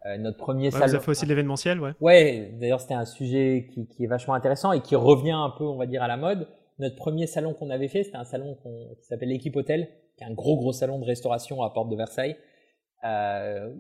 [0.07, 0.87] Euh, notre premier salon.
[0.87, 1.93] Vous avez fait aussi de l'événementiel, ouais.
[2.01, 5.65] Ouais, d'ailleurs c'était un sujet qui, qui, est vachement intéressant et qui revient un peu,
[5.65, 6.49] on va dire, à la mode.
[6.79, 8.57] Notre premier salon qu'on avait fait, c'était un salon
[9.01, 11.97] qui s'appelle l'équipe hôtel, qui est un gros gros salon de restauration à Porte de
[11.97, 12.37] Versailles,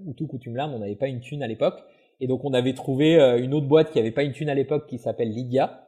[0.04, 1.80] où tout coutume là, on n'avait pas une thune à l'époque.
[2.18, 4.88] Et donc on avait trouvé une autre boîte qui avait pas une thune à l'époque
[4.88, 5.87] qui s'appelle Lydia,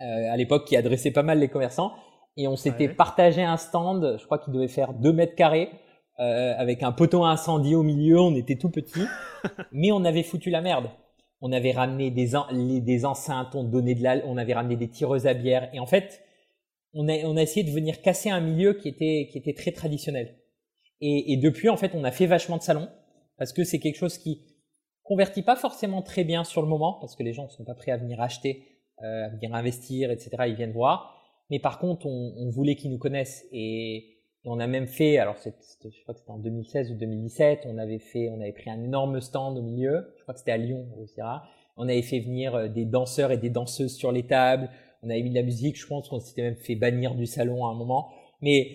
[0.00, 1.92] à l'époque qui adressait pas mal les commerçants.
[2.36, 5.70] Et on s'était partagé un stand, je crois qu'il devait faire 2 mètres carrés,
[6.20, 9.04] euh, avec un poteau incendie au milieu, on était tout petit,
[9.72, 10.90] mais on avait foutu la merde.
[11.40, 12.30] On avait ramené des,
[12.80, 15.86] des enceintes, on, donnait de la, on avait ramené des tireuses à bière, et en
[15.86, 16.22] fait,
[16.92, 19.70] on a, on a essayé de venir casser un milieu qui était, qui était très
[19.70, 20.38] traditionnel.
[21.00, 22.88] Et, et depuis, en fait, on a fait vachement de salons,
[23.36, 24.42] parce que c'est quelque chose qui
[25.04, 27.74] convertit pas forcément très bien sur le moment, parce que les gens ne sont pas
[27.74, 30.30] prêts à venir acheter euh, à venir investir, etc.
[30.46, 31.14] Ils viennent voir.
[31.50, 35.36] Mais par contre, on, on voulait qu'ils nous connaissent et, on a même fait, alors
[35.36, 38.82] je crois que c'était en 2016 ou 2017, on avait fait, on avait pris un
[38.82, 40.06] énorme stand au milieu.
[40.16, 41.20] Je crois que c'était à Lyon, aussi.
[41.76, 44.68] On avait fait venir euh, des danseurs et des danseuses sur les tables.
[45.02, 45.78] On avait mis de la musique.
[45.78, 48.08] Je pense qu'on s'était même fait bannir du salon à un moment.
[48.40, 48.70] Mais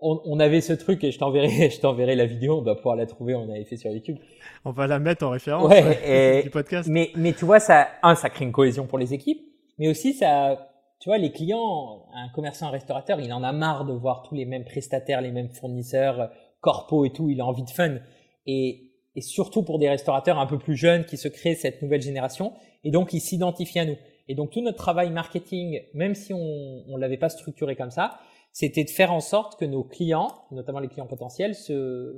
[0.00, 2.58] on, on, avait ce truc et je t'enverrai, je t'enverrai la vidéo.
[2.58, 3.34] On va pouvoir la trouver.
[3.34, 4.16] On avait fait sur YouTube.
[4.64, 6.88] On va la mettre en référence ouais, du podcast.
[6.90, 9.47] Mais, mais tu vois, ça, un, ça crée une cohésion pour les équipes
[9.78, 10.68] mais aussi ça,
[11.00, 14.34] tu vois, les clients, un commerçant, un restaurateur, il en a marre de voir tous
[14.34, 17.98] les mêmes prestataires, les mêmes fournisseurs, corpo et tout, il a envie de fun.
[18.46, 22.02] Et, et surtout pour des restaurateurs un peu plus jeunes qui se créent cette nouvelle
[22.02, 23.96] génération, et donc ils s'identifient à nous.
[24.26, 28.18] Et donc tout notre travail marketing, même si on ne l'avait pas structuré comme ça,
[28.52, 32.12] c'était de faire en sorte que nos clients, notamment les clients potentiels, se,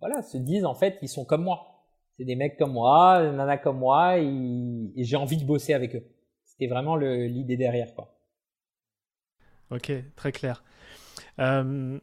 [0.00, 1.84] voilà, se disent en fait, ils sont comme moi.
[2.16, 5.94] C'est des mecs comme moi, des nanas comme moi, et j'ai envie de bosser avec
[5.94, 6.04] eux
[6.60, 7.94] vraiment l'idée derrière.
[7.94, 8.12] Quoi.
[9.72, 10.62] Ok, très clair.
[11.38, 11.98] Euh,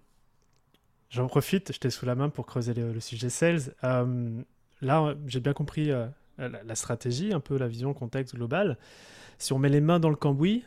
[1.09, 3.75] j'en profite, je t'ai sous la main pour creuser le, sujet sales.
[3.83, 4.41] Euh,
[4.81, 6.07] là, j'ai bien compris euh,
[6.37, 8.77] la, stratégie, un peu la vision, contexte global.
[9.37, 10.63] Si on met les mains dans le cambouis,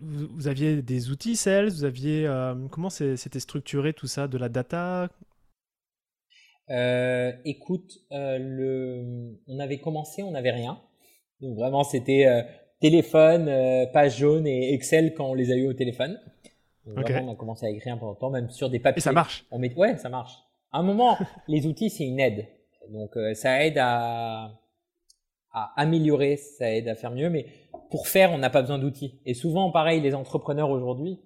[0.00, 2.28] vous, aviez des outils sales, vous aviez
[2.72, 5.08] comment c'était structuré tout ça, de la data?
[7.44, 10.80] Écoute, le, on avait commencé, on n'avait rien.
[11.40, 12.26] Donc vraiment, c'était
[12.82, 16.20] téléphone, euh, page jaune et Excel quand on les a eu au téléphone.
[16.84, 18.98] on a commencé à écrire pendant temps, même sur des papiers.
[18.98, 19.46] Et ça marche.
[19.52, 20.32] On met, ouais, ça marche.
[20.72, 21.16] À un moment,
[21.48, 22.48] les outils c'est une aide.
[22.90, 24.50] Donc euh, ça aide à,
[25.52, 27.30] à améliorer, ça aide à faire mieux.
[27.30, 27.46] Mais
[27.90, 29.20] pour faire, on n'a pas besoin d'outils.
[29.26, 31.20] Et souvent, pareil, les entrepreneurs aujourd'hui,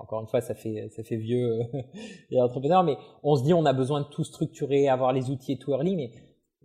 [0.00, 1.60] encore une fois, ça fait ça fait vieux
[2.30, 5.52] les entrepreneurs, mais on se dit on a besoin de tout structurer, avoir les outils
[5.52, 6.10] et tout early, mais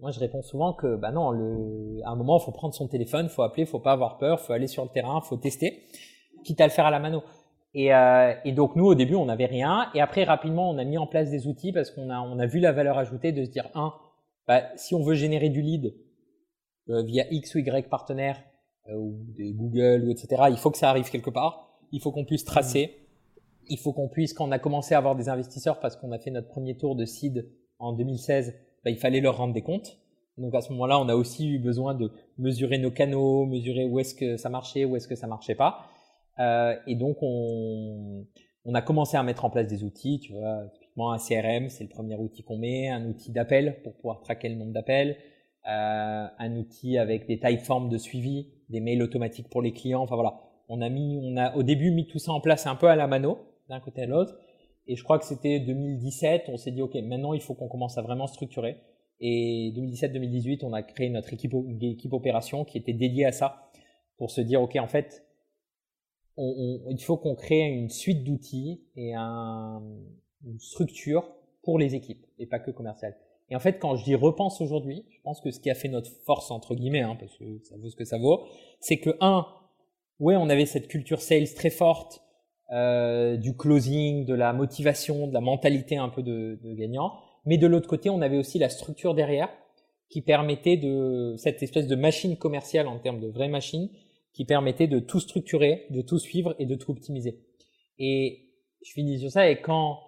[0.01, 2.88] moi, je réponds souvent que, bah non, le, à un moment, il faut prendre son
[2.88, 5.84] téléphone, faut appeler, faut pas avoir peur, faut aller sur le terrain, faut tester,
[6.43, 7.23] quitte à le faire à la mano.
[7.73, 10.84] Et, euh, et donc nous, au début, on n'avait rien, et après, rapidement, on a
[10.84, 13.43] mis en place des outils parce qu'on a, on a vu la valeur ajoutée de
[13.43, 13.93] se dire, un,
[14.47, 15.93] bah, si on veut générer du lead
[16.89, 18.41] euh, via X ou Y partenaire
[18.89, 21.79] euh, ou des Google ou etc., il faut que ça arrive quelque part.
[21.91, 22.95] Il faut qu'on puisse tracer.
[23.67, 26.19] Il faut qu'on puisse, quand on a commencé à avoir des investisseurs, parce qu'on a
[26.19, 28.53] fait notre premier tour de seed en 2016,
[28.85, 29.97] bah, il fallait leur rendre des comptes.
[30.37, 33.99] Donc à ce moment-là, on a aussi eu besoin de mesurer nos canaux, mesurer où
[33.99, 35.87] est-ce que ça marchait, où est-ce que ça marchait pas.
[36.39, 38.25] Euh, et donc on,
[38.73, 41.89] a commencé à mettre en place des outils, tu vois, typiquement un CRM, c'est le
[41.89, 45.17] premier outil qu'on met, un outil d'appel pour pouvoir traquer le nombre d'appels,
[45.67, 50.01] euh, un outil avec des typeforms de suivi, des mails automatiques pour les clients.
[50.01, 50.35] Enfin voilà,
[50.67, 52.97] on a mis, on a au début mis tout ça en place un peu à
[52.97, 54.35] la mano, d'un côté à l'autre.
[54.87, 57.97] Et je crois que c'était 2017, on s'est dit ok, maintenant il faut qu'on commence
[57.97, 58.77] à vraiment structurer.
[59.19, 61.53] Et 2017-2018, on a créé notre équipe,
[62.13, 63.71] opération qui était dédiée à ça
[64.17, 65.25] pour se dire ok, en fait,
[66.37, 69.81] il faut qu'on crée une suite d'outils et un,
[70.45, 73.17] une structure pour les équipes et pas que commerciales.
[73.49, 75.87] Et en fait, quand je dis repense aujourd'hui, je pense que ce qui a fait
[75.87, 78.45] notre force entre guillemets, hein, parce que ça vaut ce que ça vaut,
[78.79, 79.45] c'est que un,
[80.19, 82.23] ouais, on avait cette culture sales très forte,
[82.71, 87.13] euh, du closing, de la motivation, de la mentalité un peu de, de gagnant,
[87.45, 89.49] mais de l'autre côté, on avait aussi la structure derrière
[90.10, 93.89] qui permettait de cette espèce de machine commerciale en termes de vraie machine
[94.34, 97.39] qui permettait de tout structurer, de tout suivre et de tout optimiser.
[97.97, 98.49] Et
[98.86, 99.99] je finis sur ça et quand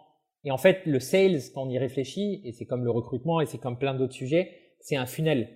[0.48, 3.46] et en fait, le sales, quand on y réfléchit, et c'est comme le recrutement, et
[3.46, 5.50] c'est comme plein d'autres sujets, c'est un funnel.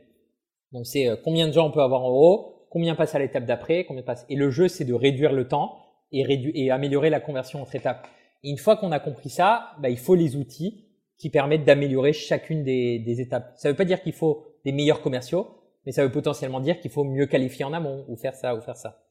[0.73, 3.45] Donc c'est euh, combien de gens on peut avoir en haut, combien passent à l'étape
[3.45, 4.25] d'après, combien passent.
[4.27, 5.77] Et le jeu, c'est de réduire le temps
[6.11, 8.07] et, et améliorer la conversion entre étapes.
[8.43, 10.85] Et une fois qu'on a compris ça, bah, il faut les outils
[11.17, 13.53] qui permettent d'améliorer chacune des, des, étapes.
[13.55, 15.47] Ça ne veut pas dire qu'il faut des meilleurs commerciaux,
[15.85, 18.61] mais ça veut potentiellement dire qu'il faut mieux qualifier en amont, ou faire ça, ou
[18.61, 19.03] faire ça.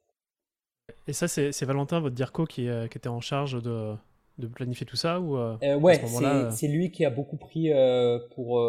[1.07, 3.95] Et ça, c'est Valentin, votre DIRCO, qui, euh, qui était en charge de,
[4.39, 7.73] de planifier tout ça ou euh, euh Ouais, euh c'est lui qui a beaucoup pris
[7.73, 8.61] euh, pour,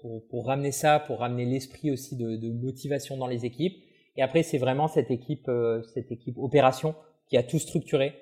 [0.00, 3.76] pour, pour ramener ça, pour ramener l'esprit aussi de, de, motivation dans les équipes.
[4.16, 5.50] Et après, c'est vraiment cette équipe,
[5.94, 6.94] cette équipe opération
[7.32, 8.12] qui a tout structuré,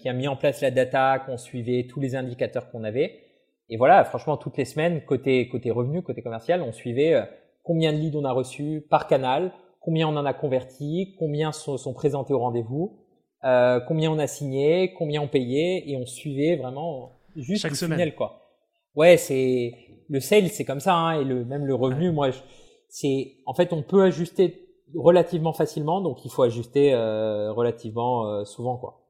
[0.00, 3.20] qui a mis en place la data, qu'on suivait tous les indicateurs qu'on avait.
[3.70, 7.18] Et voilà, franchement, toutes les semaines, côté côté revenu, côté commercial, on suivait
[7.62, 11.78] combien de leads on a reçus par canal, combien on en a converti, combien sont,
[11.78, 12.98] sont présentés au rendez-vous,
[13.44, 17.76] euh, combien on a signé, combien on payait, et on suivait vraiment juste Chaque le
[17.78, 18.12] semaine.
[18.12, 18.50] quoi.
[18.94, 19.72] Ouais, c'est
[20.10, 22.28] le sale, c'est comme ça, hein, et le même le revenu, moi,
[22.90, 28.44] c'est en fait on peut ajuster relativement facilement, donc il faut ajuster euh, relativement euh,
[28.44, 29.06] souvent, quoi.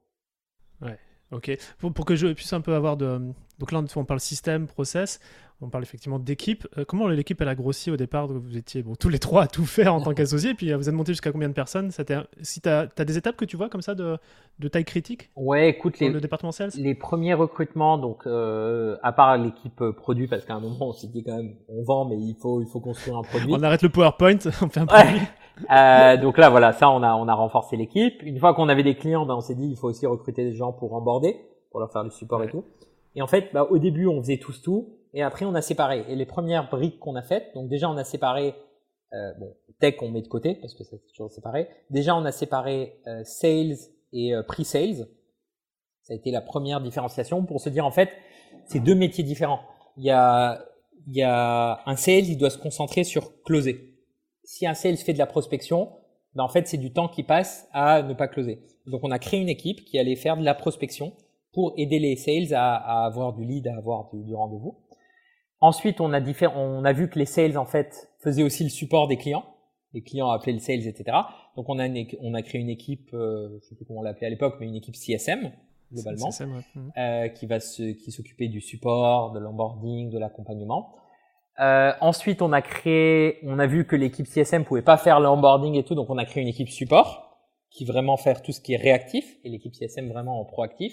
[0.82, 0.98] Ouais,
[1.32, 1.56] ok.
[1.78, 3.20] Pour, pour, que je puisse un peu avoir de,
[3.58, 5.20] donc là on parle système, process
[5.62, 6.66] on parle effectivement d'équipe.
[6.78, 8.28] Euh, comment l'équipe elle a grossi au départ?
[8.28, 10.88] Vous étiez bon, tous les trois à tout faire en tant qu'associé, puis euh, vous
[10.88, 11.90] êtes monté jusqu'à combien de personnes?
[11.90, 14.18] Si tu as, des étapes que tu vois comme ça de,
[14.68, 15.30] taille critique?
[15.36, 16.70] Ouais, écoute, les, le département sales?
[16.76, 21.08] les premiers recrutements, donc euh, à part l'équipe produit, parce qu'à un moment on s'est
[21.08, 23.52] dit quand même, on vend, mais il faut, il faut construire un produit.
[23.52, 25.20] on arrête le PowerPoint, on fait un produit.
[25.70, 28.22] Euh, donc là, voilà, ça, on a, on a renforcé l'équipe.
[28.22, 30.54] Une fois qu'on avait des clients, ben, on s'est dit, il faut aussi recruter des
[30.54, 31.36] gens pour emborder,
[31.70, 32.64] pour leur faire du support et tout.
[33.14, 36.04] Et en fait, bah, au début, on faisait tous tout et après on a séparé.
[36.08, 38.54] Et les premières briques qu'on a faites, donc déjà on a séparé,
[39.12, 41.68] euh, bon, tech on met de côté parce que c'est toujours séparé.
[41.90, 43.76] Déjà on a séparé euh, sales
[44.12, 45.08] et euh, pre-sales.
[46.02, 48.10] Ça a été la première différenciation pour se dire en fait,
[48.66, 49.60] c'est deux métiers différents.
[49.96, 50.64] Il y a,
[51.06, 53.89] il y a un sales, il doit se concentrer sur closer.
[54.50, 55.92] Si un sales fait de la prospection,
[56.34, 58.58] ben en fait c'est du temps qui passe à ne pas closer.
[58.86, 61.12] Donc on a créé une équipe qui allait faire de la prospection
[61.52, 64.76] pour aider les sales à, à avoir du lead, à avoir du, du rendez-vous.
[65.60, 66.20] Ensuite, on a,
[66.56, 69.44] on a vu que les sales, en fait, faisaient aussi le support des clients.
[69.92, 71.16] Les clients appelaient le sales, etc.
[71.54, 71.86] Donc, on a,
[72.20, 74.66] on a créé une équipe, euh, je sais plus comment on l'appelait à l'époque, mais
[74.66, 75.52] une équipe CSM,
[75.92, 76.62] globalement, CSM, ouais.
[76.74, 76.92] Mhm.
[76.96, 80.94] euh, qui va se, qui s'occupait du support, de l'onboarding, de l'accompagnement.
[81.58, 85.74] Euh, ensuite, on a créé, on a vu que l'équipe CSM pouvait pas faire l'onboarding
[85.74, 87.30] et tout, donc on a créé une équipe support
[87.70, 90.92] qui vraiment faire tout ce qui est réactif et l'équipe CSM vraiment en proactif.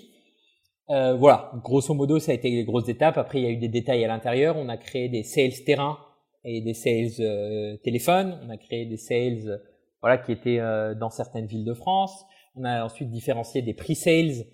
[0.90, 3.18] Euh, voilà, grosso modo, ça a été les grosses étapes.
[3.18, 4.56] Après, il y a eu des détails à l'intérieur.
[4.58, 5.98] On a créé des sales terrain
[6.44, 8.40] et des sales euh, téléphone.
[8.44, 9.58] On a créé des sales, euh,
[10.02, 12.26] voilà, qui étaient euh, dans certaines villes de France.
[12.56, 14.46] On a ensuite différencié des pre-sales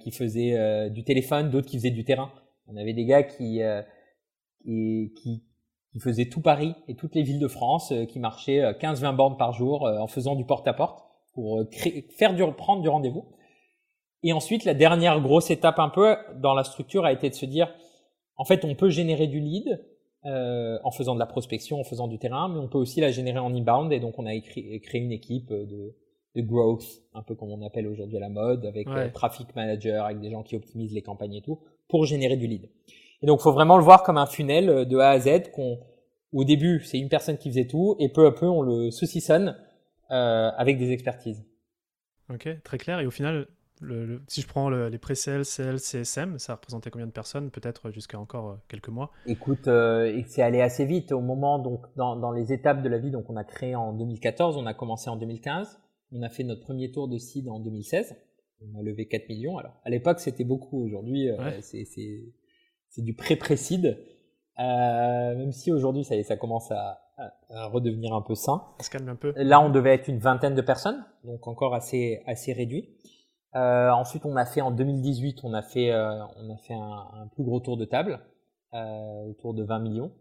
[0.00, 2.32] qui faisaient du téléphone, d'autres qui faisaient du terrain.
[2.66, 3.60] On avait des gars qui
[4.64, 5.42] qui, qui,
[5.92, 9.52] qui faisaient tout Paris et toutes les villes de France, qui marchaient 15-20 bornes par
[9.52, 13.24] jour en faisant du porte-à-porte -porte pour créer, faire du prendre du rendez-vous.
[14.22, 17.46] Et ensuite, la dernière grosse étape un peu dans la structure a été de se
[17.46, 17.72] dire,
[18.36, 19.84] en fait, on peut générer du lead
[20.24, 23.10] euh, en faisant de la prospection, en faisant du terrain, mais on peut aussi la
[23.10, 23.92] générer en inbound.
[23.92, 25.96] Et donc, on a écrit, créé une équipe de,
[26.36, 30.04] de growth, un peu comme on appelle aujourd'hui à la mode, avec euh, traffic manager,
[30.04, 32.68] avec des gens qui optimisent les campagnes et tout, pour générer du lead.
[33.22, 35.78] Et donc, faut vraiment le voir comme un funnel euh, de A à Z qu'on,
[36.32, 39.56] au début, c'est une personne qui faisait tout, et peu à peu, on le saucissonne
[40.10, 41.44] euh, avec des expertises.
[42.32, 43.00] Ok, très clair.
[43.00, 43.46] Et au final,
[44.28, 48.58] si je prends les pré-sales, sales, CSM, ça représentait combien de personnes Peut-être jusqu'à encore
[48.68, 49.10] quelques mois?
[49.26, 53.10] Écoute, c'est allé assez vite au moment, donc dans, dans, les étapes de la vie.
[53.10, 55.80] Donc on a créé en 2014, on a commencé en 2015,
[56.12, 58.14] on a fait notre premier tour de seed en 2016
[58.72, 59.58] on a levé 4 millions.
[59.58, 60.84] Alors, à l'époque, c'était beaucoup.
[60.84, 62.22] Aujourd'hui, euh, c'est
[62.98, 63.98] du pré-précide.
[64.58, 66.98] Euh, même si aujourd'hui, ça, ça commence à,
[67.50, 68.64] redevenir un peu sain.
[68.78, 69.32] Ça se calme un peu.
[69.36, 72.88] Là, on devait être une vingtaine de personnes, donc encore assez, assez réduit.
[73.54, 77.44] Euh, ensuite, on a fait en 2018, on a fait, on a fait un, plus
[77.44, 78.20] gros tour de table,
[78.72, 80.12] autour de 20 millions.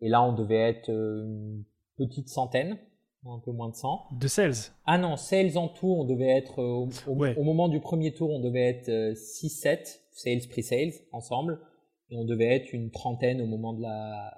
[0.00, 1.64] Et là, on devait être une
[1.96, 2.78] petite centaine
[3.26, 4.08] un peu moins de 100.
[4.12, 4.54] De sales
[4.86, 8.40] Ah non, sales en tout, on devait être, euh, au, moment du premier tour, on
[8.40, 11.60] devait être 6-7, euh, sales, pre-sales, ensemble.
[12.10, 14.36] Et on devait être une trentaine au moment de la,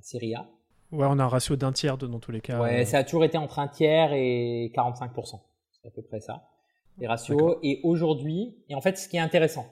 [0.00, 0.48] série A.
[0.90, 2.60] Ouais, on a un ratio d'un tiers dans tous les cas.
[2.60, 2.84] Ouais, euh.
[2.84, 5.40] ça a toujours été entre un tiers et 45%.
[5.70, 6.48] C'est à peu près ça,
[6.98, 7.58] les ratios.
[7.62, 9.66] Et aujourd'hui, et en fait, ce qui est intéressant,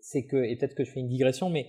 [0.00, 1.66] c'est que, et peut-être que je fais une digression, mais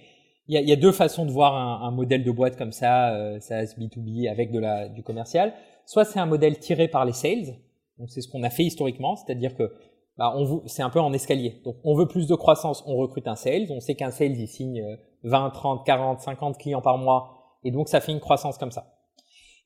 [0.47, 3.75] il y a, deux façons de voir un, modèle de boîte comme ça, euh, SaaS
[3.77, 5.53] B2B avec de la, du commercial
[5.85, 7.57] soit c'est un modèle tiré par les sales,
[7.97, 9.73] donc c'est ce qu'on a fait historiquement, c'est-à-dire que
[10.17, 10.35] bah,
[10.67, 11.61] c'est un peu en escalier.
[11.63, 14.47] Donc on veut plus de croissance, on recrute un sales, on sait qu'un sales il
[14.47, 14.83] signe
[15.23, 18.93] 20, 30, 40, 50 clients par mois, et donc ça fait une croissance comme ça.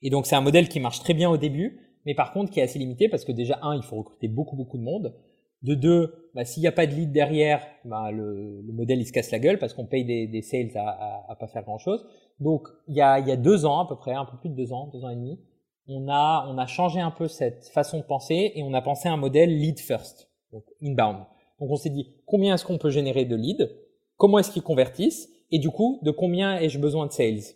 [0.02, 2.60] Et donc c'est un modèle qui marche très bien au début, mais par contre qui
[2.60, 5.14] est assez limité parce que déjà un, il faut recruter beaucoup beaucoup de monde.
[5.62, 9.12] De deux, bah, s'il n'y a pas de lead derrière, bah, le, modèle il se
[9.12, 12.06] casse la gueule parce qu'on paye des, sales à, à, pas faire grand chose.
[12.38, 14.54] Donc il y a, y a deux ans à peu près, un peu plus de
[14.54, 15.40] deux ans, deux ans et demi,
[15.88, 19.08] on a, on a changé un peu cette façon de penser et on a pensé
[19.08, 21.18] à un modèle lead first, donc inbound.
[21.60, 23.68] Donc on s'est dit combien est-ce qu'on peut générer de leads,
[24.16, 25.28] comment est-ce qu'ils convertissent?
[25.50, 27.54] Et du coup de combien ai-je besoin de sales?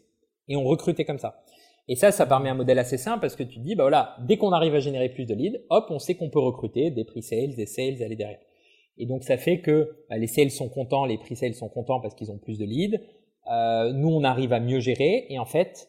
[0.48, 1.44] Et on recrutait comme ça.
[1.88, 4.16] Et ça, ça permet un modèle assez simple parce que tu te dis bah voilà,
[4.26, 7.04] dès qu'on arrive à générer plus de leads, hop, on sait qu'on peut recruter des
[7.04, 8.40] pre-sales, des sales, aller derrière.
[8.98, 12.14] Et donc ça fait que bah, les sales sont contents, les pre-sales sont contents parce
[12.14, 12.98] qu'ils ont plus de leads.
[13.50, 15.88] Euh, nous, on arrive à mieux gérer et en fait,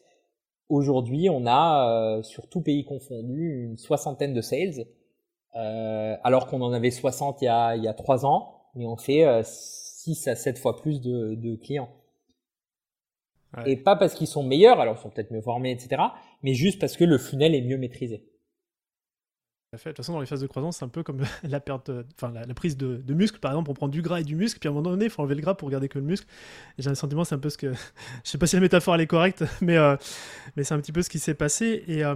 [0.70, 4.86] Aujourd'hui, on a, euh, sur tout pays confondu, une soixantaine de sales,
[5.54, 8.96] alors qu'on en avait 60 il y a, il y a 3 ans, mais on
[8.96, 11.90] fait euh, 6 à 7 fois plus de, de clients.
[13.66, 16.02] Et pas parce qu'ils sont meilleurs, alors ils sont peut-être mieux formés, etc.,
[16.42, 18.24] mais juste parce que le funnel est mieux maîtrisé.
[19.74, 22.32] De toute façon, dans les phases de croissance, c'est un peu comme la perte, enfin
[22.32, 23.38] la, prise de, muscle.
[23.38, 25.10] Par exemple, on prend du gras et du muscle, puis à un moment donné, il
[25.10, 26.26] faut enlever le gras pour garder que le muscle.
[26.78, 27.72] J'ai un sentiment, c'est un peu ce que,
[28.24, 29.96] je sais pas si la métaphore est correcte, mais euh,
[30.56, 31.84] mais c'est un petit peu ce qui s'est passé.
[31.86, 32.14] Et, euh,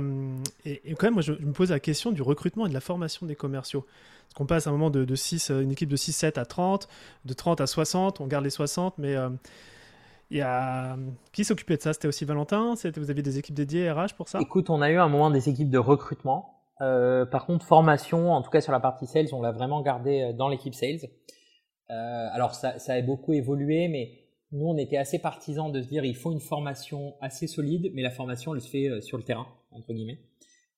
[0.64, 3.26] et, quand même, moi, je, me pose la question du recrutement et de la formation
[3.26, 3.86] des commerciaux.
[4.28, 6.88] Parce qu'on passe à un moment de, 6, une équipe de 6-7 à 30,
[7.24, 9.30] de 30 à 60, on garde les 60, mais euh,
[10.30, 10.96] il y a...
[11.32, 11.94] Qui s'occupait de ça?
[11.94, 12.74] C'était aussi Valentin?
[12.96, 14.38] Vous aviez des équipes dédiées RH pour ça?
[14.40, 18.42] Écoute, on a eu un moment des équipes de recrutement euh, par contre, formation, en
[18.42, 21.08] tout cas sur la partie sales, on l'a vraiment gardé euh, dans l'équipe sales.
[21.90, 24.12] Euh, alors ça, ça, a beaucoup évolué, mais
[24.52, 28.02] nous on était assez partisans de se dire il faut une formation assez solide, mais
[28.02, 30.18] la formation elle se fait euh, sur le terrain entre guillemets.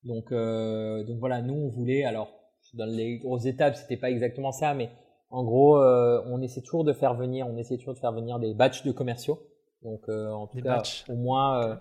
[0.04, 2.32] Donc euh, donc voilà, nous on voulait alors
[2.74, 4.90] dans les grosses étapes c'était pas exactement ça, mais
[5.30, 8.54] en gros on essaie toujours de faire venir, on essaie toujours de faire venir des
[8.54, 9.40] batchs de commerciaux.
[9.82, 11.78] Donc en tout cas au moins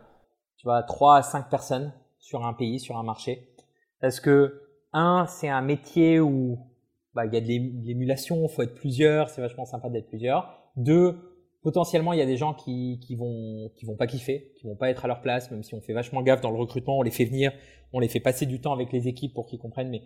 [0.57, 3.53] tu vois trois à cinq personnes sur un pays, sur un marché
[4.01, 6.57] parce que, un, c'est un métier où
[7.13, 10.71] bah, il y a de l'émulation, il faut être plusieurs, c'est vachement sympa d'être plusieurs.
[10.75, 11.15] Deux,
[11.61, 14.75] potentiellement, il y a des gens qui, qui vont qui vont pas kiffer, qui vont
[14.75, 17.01] pas être à leur place, même si on fait vachement gaffe dans le recrutement, on
[17.01, 17.51] les fait venir,
[17.93, 19.89] on les fait passer du temps avec les équipes pour qu'ils comprennent.
[19.89, 20.01] Mais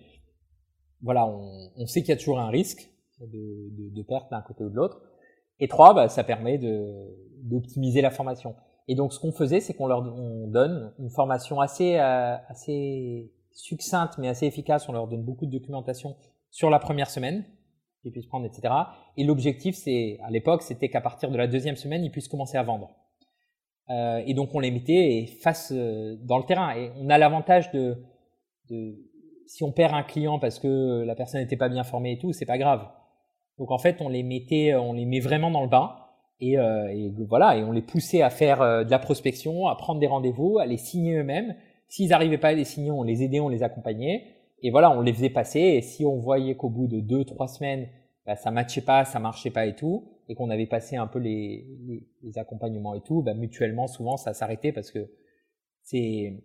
[1.02, 4.42] voilà, on, on sait qu'il y a toujours un risque de, de, de perte d'un
[4.42, 5.02] côté ou de l'autre.
[5.60, 6.60] Et trois, bah, ça permet
[7.44, 8.56] d'optimiser la formation.
[8.88, 13.32] Et donc, ce qu'on faisait, c'est qu'on leur on donne une formation assez euh, assez
[13.54, 14.88] succincte mais assez efficace.
[14.90, 16.16] On leur donne beaucoup de documentation
[16.50, 17.46] sur la première semaine
[18.02, 18.74] qu'ils puissent prendre, etc.
[19.18, 22.58] Et l'objectif, c'est à l'époque, c'était qu'à partir de la deuxième semaine, ils puissent commencer
[22.58, 22.92] à vendre.
[23.90, 26.76] Euh, et donc on les mettait face euh, dans le terrain.
[26.76, 28.04] Et on a l'avantage de,
[28.70, 28.96] de,
[29.46, 32.34] si on perd un client parce que la personne n'était pas bien formée et tout,
[32.34, 32.88] c'est pas grave.
[33.58, 35.96] Donc en fait, on les mettait, on les met vraiment dans le bain.
[36.40, 39.76] Et, euh, et voilà, et on les poussait à faire euh, de la prospection, à
[39.76, 41.56] prendre des rendez-vous, à les signer eux-mêmes
[41.94, 44.26] S'ils n'arrivaient pas à les signer, on les aidait, on les accompagnait.
[44.64, 45.60] Et voilà, on les faisait passer.
[45.60, 47.88] Et si on voyait qu'au bout de deux, trois semaines,
[48.26, 51.20] bah, ça matchait pas, ça marchait pas et tout, et qu'on avait passé un peu
[51.20, 51.68] les,
[52.24, 55.08] les, accompagnements et tout, bah, mutuellement, souvent, ça s'arrêtait parce que
[55.84, 56.44] c'est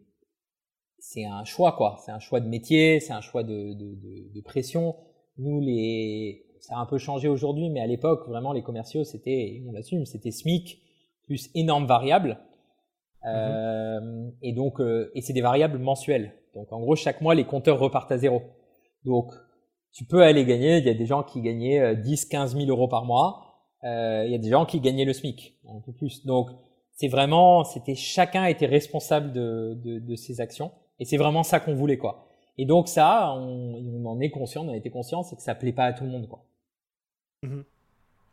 [0.99, 1.97] c'est un choix quoi.
[2.05, 3.95] C'est un choix de métier, c'est un choix de, de,
[4.35, 4.97] de, pression.
[5.39, 9.63] Nous, les, ça a un peu changé aujourd'hui, mais à l'époque, vraiment, les commerciaux, c'était,
[9.67, 10.83] on l'assume, c'était SMIC
[11.23, 12.39] plus énorme variable.
[13.25, 13.31] Mhm.
[13.31, 16.35] Euh, et donc, euh, et c'est des variables mensuelles.
[16.55, 18.43] Donc, en gros, chaque mois, les compteurs repartent à zéro.
[19.05, 19.33] Donc,
[19.93, 20.79] tu peux aller gagner.
[20.79, 23.49] Il y a des gens qui gagnaient 10, 15 000 euros par mois.
[23.85, 26.27] Euh, il y a des gens qui gagnaient le SMIC, un peu plus.
[26.27, 26.51] Donc,
[26.93, 30.73] c'est vraiment, c'était chacun était responsable de, de, de ses actions.
[30.99, 32.27] Et c'est vraiment ça qu'on voulait, quoi.
[32.59, 35.55] Et donc ça, on, on, en est conscient, on a été conscient, c'est que ça
[35.55, 36.45] plaît pas à tout le monde, quoi.
[37.45, 37.61] Mmh.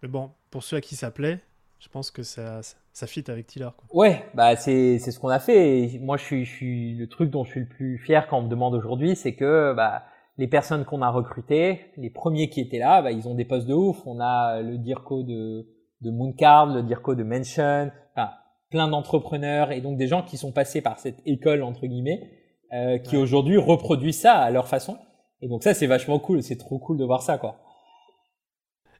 [0.01, 1.39] Mais bon, pour ceux à qui ça plaît,
[1.79, 2.75] je pense que ça, ça,
[3.07, 3.69] fit avec Tiller.
[3.75, 3.87] Quoi.
[3.91, 5.79] Ouais, bah c'est c'est ce qu'on a fait.
[5.79, 8.39] Et moi, je suis, je suis le truc dont je suis le plus fier quand
[8.39, 10.03] on me demande aujourd'hui, c'est que bah
[10.37, 13.67] les personnes qu'on a recrutées, les premiers qui étaient là, bah, ils ont des postes
[13.67, 13.97] de ouf.
[14.05, 15.67] On a le Dirco de
[16.01, 18.31] de Mooncard, le Dirco de Mention, enfin
[18.69, 22.31] plein d'entrepreneurs et donc des gens qui sont passés par cette école entre guillemets,
[22.73, 24.97] euh, qui aujourd'hui reproduisent ça à leur façon.
[25.41, 26.41] Et donc ça, c'est vachement cool.
[26.43, 27.59] C'est trop cool de voir ça, quoi.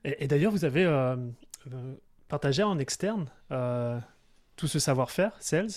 [0.04, 1.16] Et, et d'ailleurs, vous avez euh,
[1.72, 1.96] euh
[2.28, 4.00] partagé en externe euh,
[4.56, 5.70] tout ce savoir-faire, sales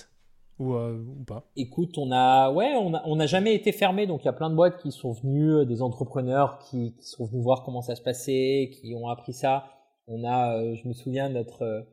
[0.58, 1.44] ou, euh, ou, pas?
[1.56, 4.32] Écoute, on a, ouais, on a, on a jamais été fermé, donc il y a
[4.32, 7.94] plein de boîtes qui sont venues, euh, des entrepreneurs qui, sont venus voir comment ça
[7.94, 9.66] se passait, qui ont appris ça.
[10.06, 11.86] On a, je me souviens, notre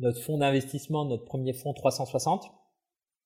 [0.00, 2.50] notre fonds d'investissement, notre premier fonds 360,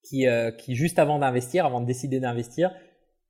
[0.04, 0.26] qui,
[0.58, 2.70] qui juste avant d'investir, avant de décider d'investir,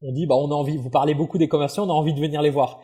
[0.02, 2.20] on dit bah on a envie, vous parlez beaucoup des commerciaux, on a envie de
[2.20, 2.82] venir les voir.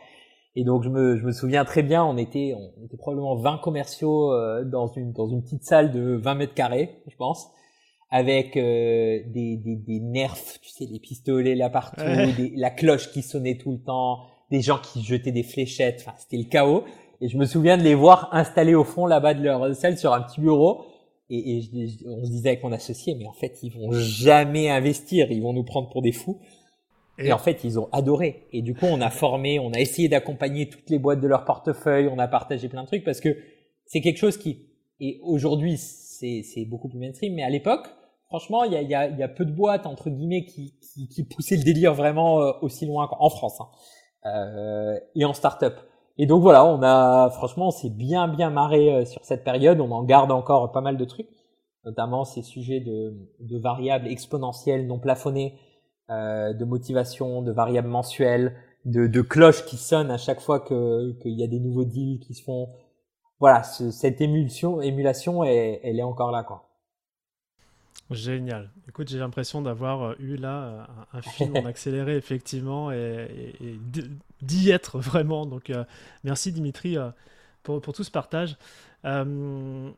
[0.55, 3.57] Et donc je me, je me souviens très bien, on était, on était probablement 20
[3.57, 7.49] commerciaux euh, dans une dans une petite salle de 20 mètres carrés, je pense,
[8.09, 12.31] avec euh, des, des, des nerfs, tu sais, les pistolets là partout, Ouais.
[12.33, 14.19] des- la cloche qui sonnait tout le temps,
[14.51, 16.83] des gens qui jetaient des fléchettes, enfin c'était le chaos.
[17.21, 20.13] Et je me souviens de les voir installés au fond là-bas de leur salle sur
[20.13, 20.83] un petit bureau.
[21.29, 24.69] Et, et je- on se disait avec mon associé, mais en fait ils vont jamais
[24.69, 26.39] investir, ils vont nous prendre pour des fous.
[27.17, 28.47] Et, en fait, ils ont adoré.
[28.51, 31.45] Et du coup, on a formé, on a essayé d'accompagner toutes les boîtes de leur
[31.45, 33.37] portefeuille, on a partagé plein de trucs parce que
[33.85, 34.67] c'est quelque chose qui,
[34.99, 37.87] et aujourd'hui, c'est, beaucoup plus mainstream, mais à l'époque,
[38.27, 41.07] franchement, il y a, y, a, y a peu de boîtes, entre guillemets, qui, qui,
[41.07, 43.69] qui poussaient le délire vraiment euh, aussi loin qu'en en France, hein,
[44.25, 45.75] euh, et en start-up.
[46.17, 49.81] Et donc voilà, on a, franchement, on s'est bien, bien marré euh, sur cette période.
[49.81, 51.29] On en garde encore pas mal de trucs,
[51.83, 55.59] notamment ces sujets de, de variables exponentielles non plafonnées,
[56.09, 61.13] euh, de motivation, de variables mensuelles, de, de cloches qui sonnent à chaque fois que
[61.21, 62.69] qu'il y a des nouveaux deals qui se font.
[63.39, 66.69] Voilà, ce- cette émulsion, émulation, elle, elle est encore là, quoi.
[68.11, 68.69] Génial.
[68.87, 70.83] Écoute, j'ai l'impression d'avoir euh, eu là euh,
[71.13, 74.09] un, un film en accéléré, effectivement, et, et- et d-
[74.43, 75.45] d'y être vraiment.
[75.47, 75.83] Donc, euh,
[76.23, 77.09] merci Dimitri euh,
[77.63, 78.57] pour, pour tout ce partage.
[79.05, 79.89] Euh,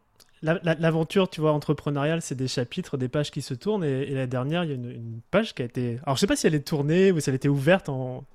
[0.42, 3.84] la- la- L'aventure, tu vois, entrepreneuriale, c'est des chapitres, des pages qui se tournent.
[3.84, 6.00] Et, la dernière, il y a une, page qui a été.
[6.04, 7.90] Alors, je sais pas si elle est tournée ou si elle était ouverte,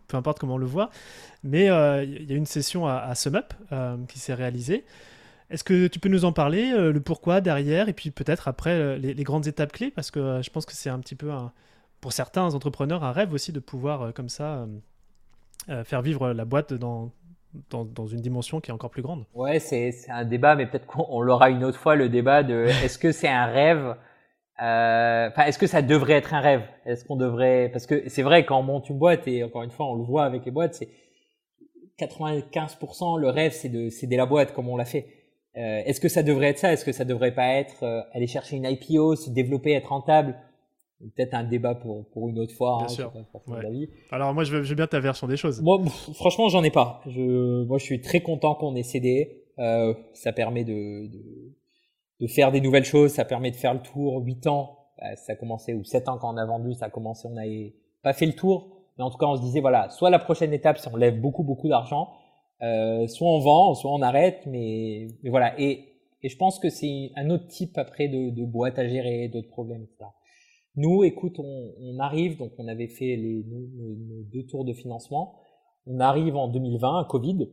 [0.09, 0.91] peu importe comment on le voit,
[1.43, 4.85] mais euh, il y a une session à, à SumUp euh, qui s'est réalisée.
[5.51, 8.99] Est-ce que tu peux nous en parler, euh, le pourquoi derrière, et puis peut-être après
[8.99, 11.31] les, grandes étapes clés, parce que je pense que c'est un petit peu,
[12.01, 14.67] pour certains entrepreneurs, un rêve aussi de pouvoir comme ça
[15.85, 17.13] faire vivre la boîte dans,
[17.71, 19.25] dans, dans une dimension qui est encore plus grande.
[19.35, 22.67] Ouais, c'est un débat, mais peut-être qu'on on l'aura une autre fois, le débat de
[22.85, 23.97] est-ce que c'est un rêve
[24.63, 26.63] euh, Enfin, est-ce que ça devrait être un rêve?
[26.85, 29.71] Est-ce qu'on devrait Parce que c'est vrai quand on monte une boîte et encore une
[29.71, 30.89] fois, on le voit avec les boîtes, c'est
[31.99, 35.07] 95% le rêve, c'est de céder la boîte comme on l'a fait.
[35.57, 36.73] Euh, est-ce que ça devrait être ça?
[36.73, 40.37] Est-ce que ça devrait pas être euh, aller chercher une IPO, se développer, être rentable?
[41.17, 42.79] Peut-être un débat pour pour une autre fois.
[42.79, 43.13] Bien hein, sûr.
[43.13, 43.89] pas Ouais.
[44.11, 45.61] Alors moi, je veux, je veux bien ta version des choses.
[45.61, 45.81] Moi,
[46.15, 47.01] franchement, j'en ai pas.
[47.07, 49.45] Je, moi, je suis très content qu'on ait cédé.
[49.59, 51.53] Euh, ça permet de, de,
[52.21, 53.11] de faire des nouvelles choses.
[53.11, 54.23] Ça permet de faire le tour.
[54.25, 56.91] 8 ans, bah, ça a commencé, ou 7 ans quand on a vendu, ça a
[56.91, 58.69] commencé, on n'avait pas fait le tour.
[58.97, 61.21] Mais en tout cas, on se disait, voilà, soit la prochaine étape, c'est on lève
[61.21, 62.13] beaucoup, beaucoup d'argent,
[62.63, 65.59] euh, soit on vend, soit on arrête, mais, mais voilà.
[65.59, 65.89] Et,
[66.23, 69.49] et je pense que c'est un autre type après de, de boîte à gérer, d'autres
[69.49, 70.11] problèmes, etc.
[70.77, 75.37] Nous, écoute, on, on arrive, donc on avait fait les, nos, deux tours de financement.
[75.87, 77.49] On arrive en 2020, Covid,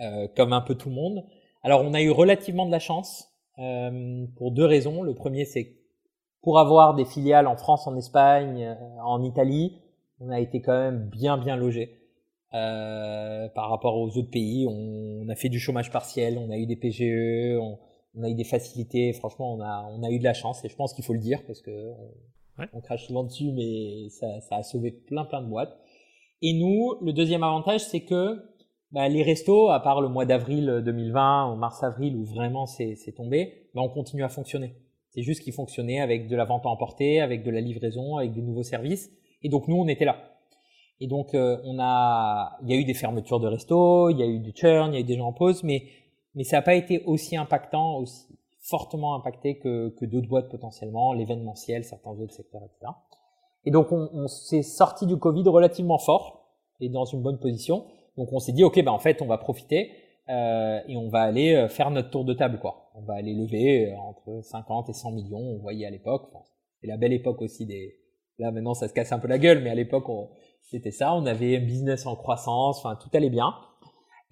[0.00, 1.24] euh, comme un peu tout le monde.
[1.62, 5.02] Alors, on a eu relativement de la chance euh, pour deux raisons.
[5.02, 5.76] Le premier, c'est
[6.42, 9.78] pour avoir des filiales en France, en Espagne, euh, en Italie,
[10.20, 11.98] on a été quand même bien bien logé
[12.54, 14.66] euh, par rapport aux autres pays.
[14.68, 17.78] On, on a fait du chômage partiel, on a eu des PGE, on,
[18.14, 19.12] on a eu des facilités.
[19.12, 21.18] Franchement, on a on a eu de la chance et je pense qu'il faut le
[21.20, 22.10] dire parce que on,
[22.58, 22.66] Ouais.
[22.74, 25.74] on crache souvent dessus, mais ça, ça a sauvé plein plein de boîtes.
[26.42, 28.42] Et nous, le deuxième avantage, c'est que
[28.90, 33.12] bah, les restos, à part le mois d'avril 2020 ou mars-avril où vraiment c'est c'est
[33.12, 34.74] tombé, bah, on continue à fonctionner.
[35.08, 38.32] C'est juste qu'ils fonctionnaient avec de la vente à emporter, avec de la livraison, avec
[38.34, 39.10] des nouveaux services.
[39.42, 40.16] Et donc nous, on était là.
[41.00, 44.22] Et donc euh, on a, il y a eu des fermetures de restos, il y
[44.22, 45.84] a eu du churn, il y a eu des gens en pause, mais
[46.34, 48.26] mais ça n'a pas été aussi impactant, aussi
[48.60, 52.92] fortement impacté que que d'autres boîtes potentiellement, l'événementiel, certains autres secteurs, etc.
[53.64, 56.42] Et donc on, on s'est sorti du Covid relativement fort
[56.80, 57.86] et dans une bonne position.
[58.16, 59.92] Donc on s'est dit, ok, bah en fait, on va profiter
[60.28, 62.90] euh, et on va aller euh, faire notre tour de table, quoi.
[62.94, 66.28] On va aller lever euh, entre 50 et 100 millions, on voyait à l'époque.
[66.28, 66.44] Enfin,
[66.80, 67.96] c'est la belle époque aussi des.
[68.38, 70.06] Là maintenant, ça se casse un peu la gueule, mais à l'époque,
[70.62, 71.14] c'était ça.
[71.14, 73.54] On avait un business en croissance, enfin tout allait bien.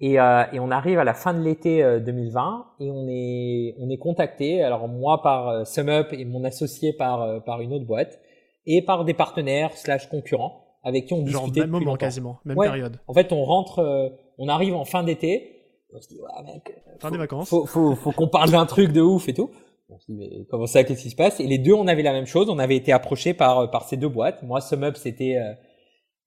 [0.03, 3.89] Et, euh, et, on arrive à la fin de l'été 2020 et on est on
[3.89, 4.63] est contacté.
[4.63, 8.19] Alors moi par SumUp et mon associé par par une autre boîte
[8.65, 11.61] et par des partenaires slash concurrents avec qui on discutait.
[11.61, 12.97] Genre même moment quasiment, même période.
[13.07, 15.61] En fait, on rentre, on arrive en fin d'été
[15.93, 17.49] on se dit, ouais, mec, fin des vacances.
[17.49, 19.49] Faut, faut, faut qu'on parle d'un truc de ouf et tout.
[19.89, 21.39] On se dit, mais comment ça, qu'est-ce qui se passe?
[21.39, 22.49] Et les deux, on avait la même chose.
[22.49, 24.41] On avait été approchés par par ces deux boîtes.
[24.43, 25.53] Moi, SumUp, c'était euh,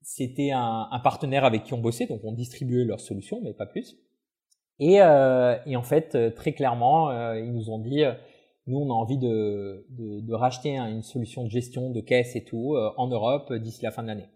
[0.04, 3.66] c'était un, un, partenaire avec qui on bossait, donc on distribuait leurs solutions, mais pas
[3.66, 3.96] plus.
[4.78, 8.02] Et, euh, et en fait, euh, très clairement, euh, ils nous ont dit,
[8.66, 12.44] nous, on a envie de, de, de racheter une solution de gestion de caisse et
[12.44, 14.28] tout en Europe d'ici la fin de l'année.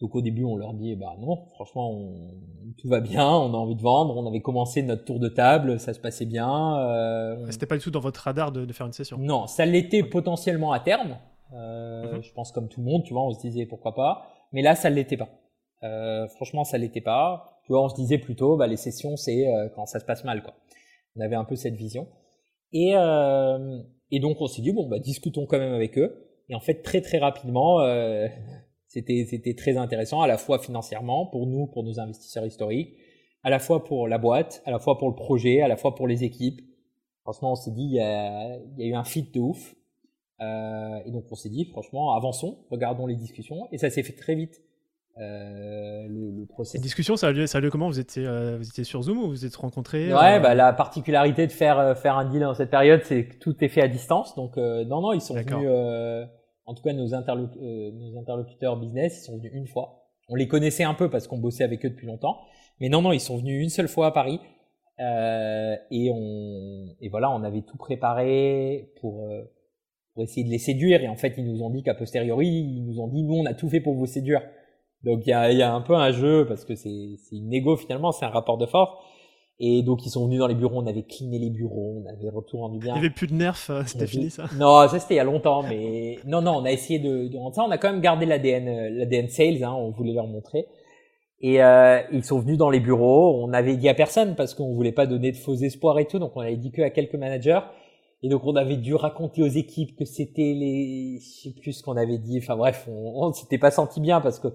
[0.00, 2.34] Donc au début, on leur dit, bah non, franchement, on,
[2.76, 5.78] tout va bien, on a envie de vendre, on avait commencé notre tour de table,
[5.78, 6.76] ça se passait bien.
[7.50, 9.16] C'était pas du tout dans votre radar de, de faire une session.
[9.18, 11.18] Non, ça l'était potentiellement à terme.
[11.52, 12.22] Euh, mhm.
[12.22, 14.28] Je pense comme tout le monde, tu vois, on se disait pourquoi pas.
[14.52, 15.28] Mais là, ça l'était pas.
[15.82, 17.60] Euh, franchement, ça l'était pas.
[17.64, 20.24] Tu vois, on se disait plutôt, bah les sessions, c'est euh, quand ça se passe
[20.24, 20.54] mal, quoi.
[21.16, 22.08] On avait un peu cette vision.
[22.72, 23.78] Et euh,
[24.10, 26.28] et donc on s'est dit bon, bah discutons quand même avec eux.
[26.48, 27.80] Et en fait, très très rapidement.
[27.80, 28.28] Euh,
[28.88, 32.94] c'était, c'était très intéressant, à la fois financièrement, pour nous, pour nos investisseurs historiques,
[33.42, 35.94] à la fois pour la boîte, à la fois pour le projet, à la fois
[35.94, 36.60] pour les équipes.
[37.22, 39.74] Franchement, on s'est dit, il y a, il y a eu un fit de ouf.
[40.40, 43.68] Euh, et donc, on s'est dit, franchement, avançons, regardons les discussions.
[43.72, 44.62] Et ça s'est fait très vite.
[45.18, 46.80] Euh, le, le process.
[46.80, 47.88] Les discussions, ça a lieu, ça a lieu comment?
[47.88, 50.54] Vous étiez, euh, vous étiez sur Zoom ou vous vous êtes rencontrés Ouais, euh bah,
[50.54, 53.68] la particularité de faire, euh, faire un deal dans cette période, c'est que tout est
[53.68, 54.34] fait à distance.
[54.36, 55.68] Donc, non, non, ils sont venus
[56.66, 60.06] en tout cas nos, euh, nos interlocuteurs business, ils sont venus une fois.
[60.28, 62.40] On les connaissait un peu parce qu'on bossait avec eux depuis longtemps,
[62.80, 64.40] mais non, non, ils sont venus une seule fois à Paris.
[65.00, 69.42] Euh, et on et voilà, on avait tout préparé pour euh,
[70.14, 71.02] pour essayer de les séduire.
[71.02, 73.46] Et en fait, ils nous ont dit qu'à posteriori, ils nous ont dit nous, on
[73.46, 74.42] a tout fait pour vous séduire.
[75.04, 77.76] Donc il y a, y a un peu un jeu parce que c'est une égo
[77.76, 78.92] finalement, c'est un rapport de force.
[79.58, 82.28] Et donc ils sont venus dans les bureaux, on avait cleané les bureaux, on avait
[82.30, 82.94] retour rendu bien.
[82.94, 85.20] Il n'y avait plus de nerfs, euh, c'était fini ça Non, ça c'était il y
[85.20, 87.62] a longtemps, mais non, non, on a essayé de, de rendre ça.
[87.62, 90.66] On a quand même gardé l'ADN, euh, l'ADN sales, hein, on voulait leur montrer.
[91.40, 94.72] Et euh, ils sont venus dans les bureaux, on avait dit à personne parce qu'on
[94.74, 97.16] voulait pas donner de faux espoirs et tout, donc on avait dit que à quelques
[97.16, 97.60] managers.
[98.22, 101.82] Et donc on avait dû raconter aux équipes que c'était les, je sais plus ce
[101.82, 102.38] qu'on avait dit.
[102.38, 104.48] Enfin bref, on, on s'était pas senti bien parce que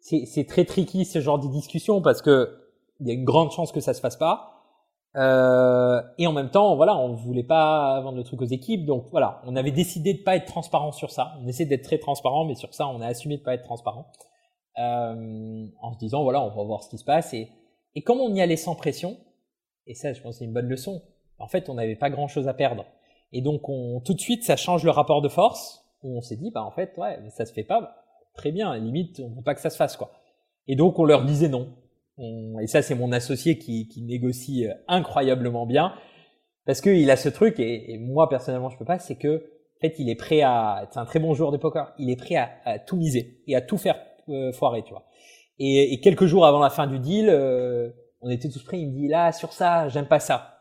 [0.00, 2.64] c'est très tricky ce genre de discussion parce que
[3.00, 4.54] il y a une grande chance que ça se fasse pas.
[5.16, 9.06] Euh, et en même temps, voilà, on voulait pas vendre le truc aux équipes, donc
[9.10, 11.32] voilà, on avait décidé de pas être transparent sur ça.
[11.42, 14.06] On essaie d'être très transparent, mais sur ça, on a assumé de pas être transparent,
[14.78, 17.32] euh, en se disant voilà, on va voir ce qui se passe.
[17.34, 17.48] Et,
[17.94, 19.16] et comme on y allait sans pression,
[19.86, 21.02] et ça, je pense, c'est une bonne leçon.
[21.38, 22.84] En fait, on n'avait pas grand chose à perdre,
[23.32, 25.84] et donc on, tout de suite, ça change le rapport de force.
[26.02, 29.34] On s'est dit, bah en fait, ouais, ça se fait pas, très bien, limite, on
[29.34, 30.12] veut pas que ça se fasse quoi.
[30.66, 31.74] Et donc on leur disait non
[32.60, 35.94] et ça, c'est mon associé qui, qui, négocie euh, incroyablement bien
[36.66, 38.98] parce qu'il a ce truc et, et, moi personnellement, je peux pas.
[38.98, 40.88] C'est que en fait, il est prêt à.
[40.90, 41.92] C'est un très bon joueur de poker.
[41.98, 43.96] Il est prêt à, à tout miser et à tout faire
[44.28, 45.04] euh, foirer, tu vois.
[45.60, 48.80] Et, et, quelques jours avant la fin du deal, euh, on était tous prêts.
[48.80, 50.57] Il me dit là sur ça, j'aime pas ça.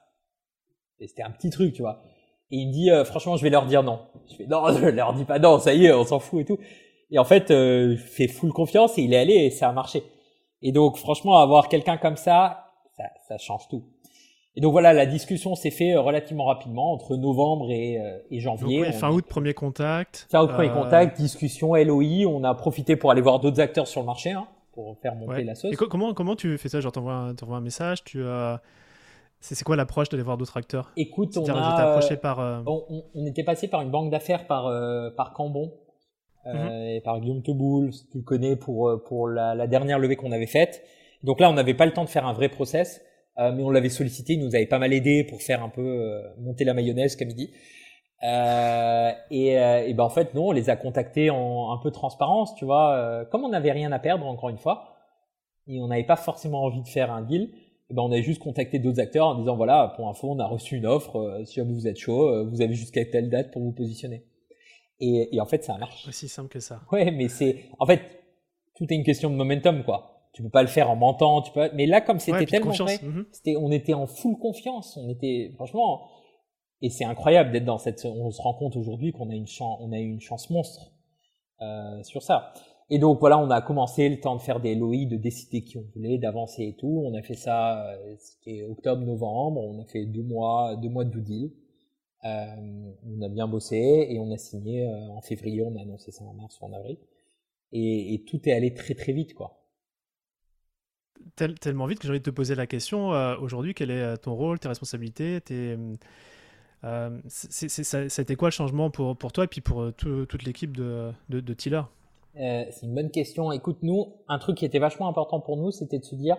[1.00, 2.02] Et c'était un petit truc, tu vois.
[2.52, 4.00] Et il me dit franchement, je vais leur dire non.
[4.30, 5.60] Je fais non, je leur dis pas non.
[5.60, 6.58] Ça y est, on s'en fout et tout.
[7.12, 10.04] Et en fait, je fais full confiance et il est allé et ça a marché.
[10.62, 13.84] Et donc, franchement, avoir quelqu'un comme ça, ça, ça, change tout.
[14.56, 18.40] Et donc voilà, la discussion s'est fait euh, relativement rapidement entre novembre et, euh, et
[18.40, 18.86] janvier.
[18.86, 20.26] Donc, fin août, premier contact.
[20.32, 22.26] Fin août, premier euh, contact, discussion, LOI.
[22.26, 25.44] On a profité pour aller voir d'autres acteurs sur le marché hein, pour faire monter
[25.44, 25.74] la sauce.
[25.74, 26.82] Et comment, comment tu fais ça?
[26.82, 28.62] Genre, t'envoies un, un message, tu as.
[29.40, 30.92] C'est quoi l'approche d'aller voir d'autres acteurs?
[30.98, 32.40] Écoute, on a, approché par.
[32.66, 34.72] On, on, était passé par une banque d'affaires par
[35.16, 35.72] par Cambon,
[36.54, 36.56] Mhm.
[36.56, 40.16] euh, et par Guillaume Teboul, tu le connais pour euh, pour la, la dernière levée
[40.16, 40.82] qu'on avait faite.
[41.24, 43.02] Donc là, on n'avait pas le temps de faire un vrai process,
[43.40, 45.82] euh, mais on l'avait sollicité, il nous avait pas mal aidé pour faire un peu
[45.82, 47.52] euh, monter la mayonnaise, comme il dit.
[48.24, 51.94] Euh, et, et ben en fait, non, on les a contactés en un peu de
[51.94, 53.26] transparence, tu vois.
[53.32, 54.96] comme on n'avait rien à perdre, encore une fois,
[55.68, 57.52] et on n'avait pas forcément envie de faire un deal,
[57.90, 60.76] ben on a juste contacté d'autres acteurs en disant voilà, pour info, on a reçu
[60.78, 61.42] une offre.
[61.46, 64.26] si vous êtes chaud, vous avez jusqu'à telle date pour vous positionner.
[65.00, 66.08] Et, et en fait, ça marche.
[66.08, 66.82] Aussi simple que ça.
[66.92, 68.02] Ouais, mais c'est, en fait,
[68.76, 70.30] tout est une question de momentum, quoi.
[70.34, 71.70] Tu peux pas le faire en mentant, tu peux.
[71.74, 73.26] Mais là, comme c'était tellement vrai, mhm.
[73.32, 74.98] c'était, on était en full confiance.
[74.98, 76.10] On était, franchement,
[76.82, 78.06] et c'est incroyable d'être dans cette.
[78.06, 80.92] On se rend compte aujourd'hui qu'on a une chance, on a eu une chance monstre
[81.62, 82.54] euh, sur ça.
[82.90, 85.78] Et donc voilà, on a commencé le temps de faire des LOI, de décider qui
[85.78, 87.04] on voulait, d'avancer et tout.
[87.06, 89.60] On a fait ça, euh, c'était octobre-novembre.
[89.60, 91.52] On a fait deux mois, deux mois de due.
[92.24, 92.46] Euh,
[93.06, 95.62] on a bien bossé et on a signé euh, en février.
[95.64, 96.98] On a annoncé ça en mars ou en avril.
[97.74, 99.60] Et, tout est allé très très vite, quoi.
[101.36, 103.10] tellement vite que j'ai envie de te poser la question.
[103.42, 105.78] Aujourd'hui, quel est ton rôle, tes responsabilités, tes
[106.82, 107.10] ça,
[108.00, 111.42] a été quoi le changement pour, pour toi et puis pour toute l'équipe de, de,
[111.42, 111.82] de Tiller?
[112.40, 113.52] Euh, C'est une bonne question.
[113.52, 116.38] Écoute, nous, un truc qui était vachement important pour nous, c'était de se dire,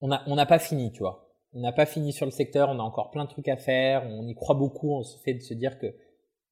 [0.00, 1.28] on n'a on pas fini, tu vois.
[1.54, 4.04] On n'a pas fini sur le secteur, on a encore plein de trucs à faire,
[4.10, 5.86] on y croit beaucoup, on se fait de se dire que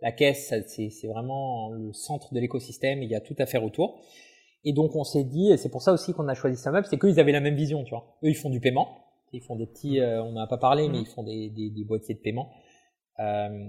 [0.01, 4.01] la caisse, c'est vraiment le centre de l'écosystème, il y a tout à faire autour.
[4.65, 6.99] Et donc on s'est dit, et c'est pour ça aussi qu'on a choisi SumUp, c'est
[6.99, 8.17] qu'ils avaient la même vision, tu vois.
[8.23, 8.89] Eux, ils font du paiement,
[9.33, 11.03] ils font des petits, on n'en a pas parlé, mais mmh.
[11.03, 12.51] ils font des, des, des boîtiers de paiement.
[13.21, 13.69] Euh,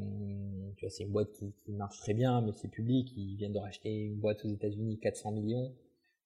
[0.76, 3.12] tu vois, c'est une boîte qui, marche très bien, mais c'est public.
[3.16, 5.72] Ils viennent de racheter une boîte aux États-Unis, 400 millions.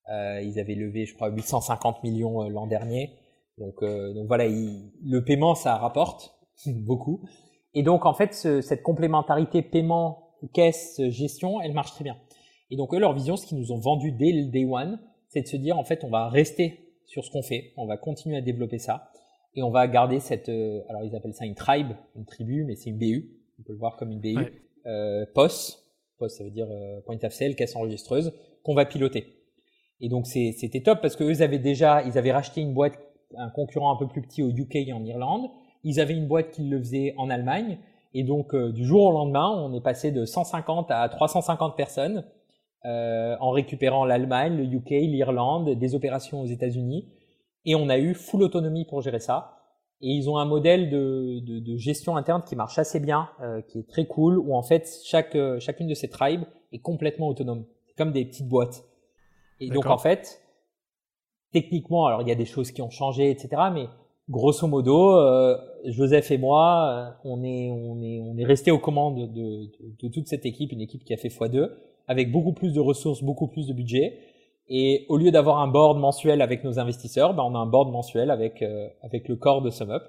[0.10, 3.12] Euh, ils avaient levé, je crois, 850 millions euh, l'an dernier.
[3.58, 7.22] Donc, euh, donc voilà, le paiement, ça rapporte beaucoup.
[7.74, 12.18] Et donc, en fait, ce, cette complémentarité paiement, caisse, gestion, elle marche très bien.
[12.72, 15.42] Et donc, eux, leur vision, ce qu'ils nous ont vendu dès le day one, c'est
[15.42, 18.38] de se dire, en fait, on va rester sur ce qu'on fait, on va continuer
[18.38, 19.12] à développer ça
[19.56, 22.76] et on va garder cette, euh, alors ils appellent ça une tribe, une tribu, mais
[22.76, 24.38] c'est une BU, on peut le voir comme une BU,
[24.86, 25.84] euh, POS,
[26.18, 28.34] POS ça veut dire euh, point of sale, caisse enregistreuse,
[28.64, 29.36] qu'on va piloter.
[30.02, 32.98] Et donc c'était top parce qu'eux avaient déjà, ils avaient racheté une boîte,
[33.36, 35.50] un concurrent un peu plus petit au UK et en Irlande,
[35.84, 37.80] ils avaient une boîte qui le faisait en Allemagne,
[38.14, 42.26] et donc euh, du jour au lendemain, on est passé de 150 à 350 personnes
[42.86, 47.08] euh, en récupérant l'Allemagne, le UK, l'Irlande, des opérations aux États-Unis
[47.70, 49.60] et on a eu full autonomie pour gérer ça.
[50.02, 53.62] Et ils ont un modèle de, de, de gestion interne qui marche assez bien, euh,
[53.62, 57.28] qui est très cool, où en fait chaque euh, chacune de ces tribes est complètement
[57.28, 57.66] autonome,
[57.96, 58.86] comme des petites boîtes.
[59.60, 60.42] Et donc en fait,
[61.52, 63.50] techniquement, alors il y a des choses qui ont changé, etc.
[63.72, 63.86] Mais
[64.30, 65.56] grosso modo, euh,
[65.86, 69.70] Joseph et moi, on est on est on est resté aux commandes de, de,
[70.02, 71.70] de, toute cette équipe, une équipe qui a fait x2,
[72.08, 74.18] avec beaucoup plus de ressources, beaucoup plus de budget.
[74.70, 77.92] Et au lieu d'avoir un board mensuel avec nos investisseurs, ben on a un board
[77.92, 80.04] mensuel avec euh, avec le corps de SumUp.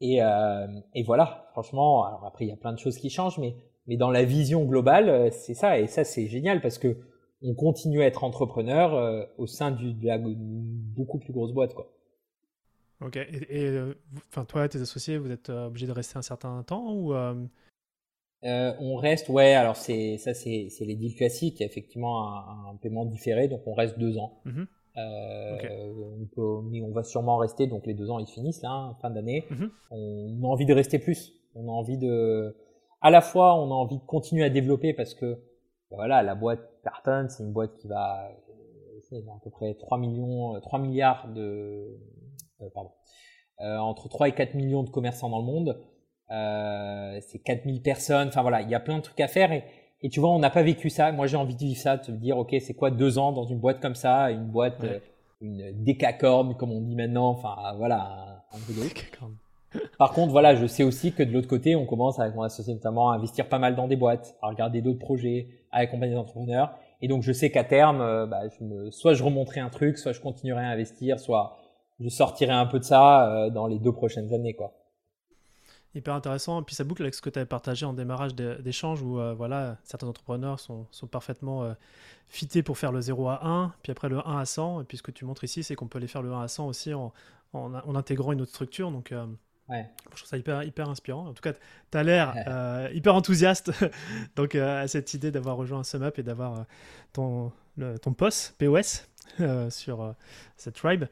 [0.00, 3.38] Et, euh, et voilà, franchement, alors après il y a plein de choses qui changent,
[3.38, 3.54] mais
[3.86, 6.96] mais dans la vision globale, euh, c'est ça et ça c'est génial parce que
[7.42, 11.88] on continue à être entrepreneur au sein du, de la beaucoup plus grosse boîte quoi.
[13.04, 13.16] Ok.
[13.16, 13.80] Et,
[14.28, 17.12] enfin toi, tes associés, vous êtes obligés de rester un certain temps ou
[18.44, 21.60] euh, on reste, ouais, alors c'est ça, c'est les deals classiques.
[21.60, 24.40] Il y a effectivement un, un, paiement différé, donc on reste deux ans.
[24.46, 24.66] Mm-hmm.
[24.98, 28.96] euh, on peut, on va sûrement rester, donc les deux ans ils finissent là, hein,
[29.00, 29.44] fin d'année.
[29.50, 29.70] Mm-hmm.
[29.90, 31.32] On a envie de rester plus.
[31.54, 32.56] On a envie de,
[33.00, 35.38] à la fois, on a envie de continuer à développer parce que
[35.90, 38.30] voilà, la boîte Carton, c'est une boîte qui va,
[39.08, 41.98] c'est à peu près 3 millions, 3 milliards de,
[42.62, 42.90] euh, pardon,
[43.60, 45.80] euh, entre 3 et 4 millions de commerçants dans le monde.
[46.30, 48.28] Euh, c'est 4000 personnes.
[48.28, 49.64] Enfin voilà, il y a plein de trucs à faire et,
[50.02, 51.12] et tu vois, on n'a pas vécu ça.
[51.12, 53.44] Moi, j'ai envie de vivre ça, de te dire, ok, c'est quoi deux ans dans
[53.44, 54.98] une boîte comme ça, une boîte, euh,
[55.40, 57.28] une décacorne, comme on dit maintenant.
[57.28, 59.30] Enfin voilà, un, un
[59.98, 62.74] Par contre, voilà, je sais aussi que de l'autre côté, on commence avec mon associé
[62.74, 66.18] notamment à investir pas mal dans des boîtes, à regarder d'autres projets, à accompagner des
[66.18, 66.74] entrepreneurs.
[67.00, 69.98] Et donc, je sais qu'à terme, euh, bah, je me, soit je remonterai un truc,
[69.98, 71.56] soit je continuerai à investir, soit
[72.00, 74.72] je sortirai un peu de ça dans les deux prochaines années, quoi
[75.94, 76.60] hyper intéressant.
[76.60, 79.34] Et puis ça boucle avec ce que tu avais partagé en démarrage d'échange où euh,
[79.34, 81.74] voilà, certains entrepreneurs sont, sont parfaitement euh,
[82.28, 84.82] fités pour faire le 0 à 1, puis après le 1 à 100.
[84.82, 86.48] Et puis ce que tu montres ici, c'est qu'on peut aller faire le 1 à
[86.48, 87.12] 100 aussi en,
[87.52, 88.90] en, intégrant une autre structure.
[88.90, 89.26] Donc euh,
[89.68, 89.88] ouais.
[90.10, 91.28] je trouve ça hyper, hyper inspirant.
[91.28, 92.34] En tout cas, tu as l'air
[92.94, 93.72] hyper enthousiaste
[94.36, 96.64] donc, à cette idée d'avoir rejoint un SumUp et d'avoir
[97.12, 97.52] ton,
[98.00, 99.08] ton POS, POS
[99.70, 100.14] sur
[100.56, 101.04] cette tribe.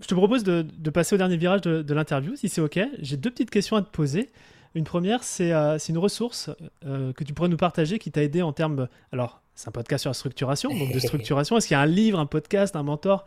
[0.00, 2.78] Je te propose de, passer au dernier virage de, l'interview, si c'est OK.
[3.00, 4.30] J'ai deux petites questions à te poser.
[4.74, 6.50] Une première, c'est euh, une ressource
[6.86, 8.88] euh, que tu pourrais nous partager qui t'a aidé en termes.
[9.12, 11.58] Alors, c'est un podcast sur la structuration, donc de structuration.
[11.58, 13.26] Est-ce qu'il y a un livre, un podcast, un mentor?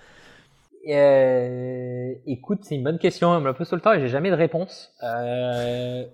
[0.89, 3.29] Euh, Écoute, c'est une bonne question.
[3.29, 4.91] On me la pose tout le temps et j'ai jamais de réponse.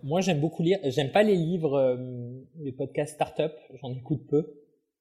[0.04, 0.80] moi, j'aime beaucoup lire.
[0.84, 1.98] J'aime pas les livres,
[2.60, 3.54] les podcasts startup.
[3.82, 4.54] J'en écoute peu,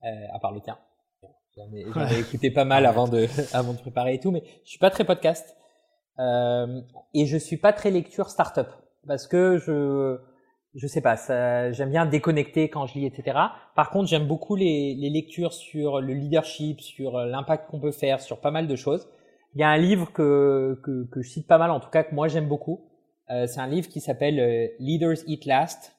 [0.03, 0.79] à part le tien.
[1.57, 4.79] J'en ai, écouté pas mal avant de, avant de préparer et tout, mais je suis
[4.79, 5.57] pas très podcast.
[6.19, 6.81] Euh,
[7.15, 8.69] et je suis pas très lecture startup
[9.07, 10.19] parce que je,
[10.75, 11.17] je sais pas,
[11.73, 13.39] j'aime bien déconnecter quand je lis, etc.
[13.75, 18.21] Par contre, j'aime beaucoup les, les lectures sur le leadership, sur l'impact qu'on peut faire,
[18.21, 19.09] sur pas mal de choses.
[19.55, 22.05] Il y a un livre que, que, que je cite pas mal, en tout cas
[22.05, 22.87] que moi j'aime beaucoup.
[23.31, 25.97] Euh, c'est un livre qui s'appelle euh, Leaders Eat Last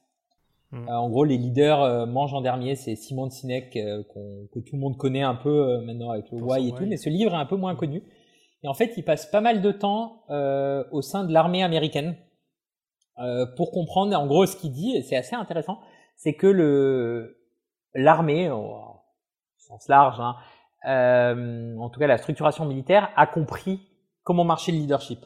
[0.71, 0.87] Mm.
[0.89, 2.75] en gros, les leaders mangent en dernier.
[2.75, 4.03] C'est Simon Sinek que
[4.53, 7.33] tout le monde connaît un peu maintenant avec le Why et tout, mais ce livre
[7.33, 8.03] est un peu moins connu.
[8.63, 10.23] Et en fait, il passe pas mal de temps
[10.91, 12.15] au sein de l'armée américaine
[13.57, 14.17] pour comprendre.
[14.17, 15.79] En gros, ce qu'il dit, et c'est assez intéressant,
[16.15, 17.37] c'est que le
[17.93, 19.01] l'armée, au
[19.57, 20.35] sens large, hein,
[20.87, 23.81] euh, en tout cas la structuration militaire, a compris
[24.23, 25.25] comment marchait le leadership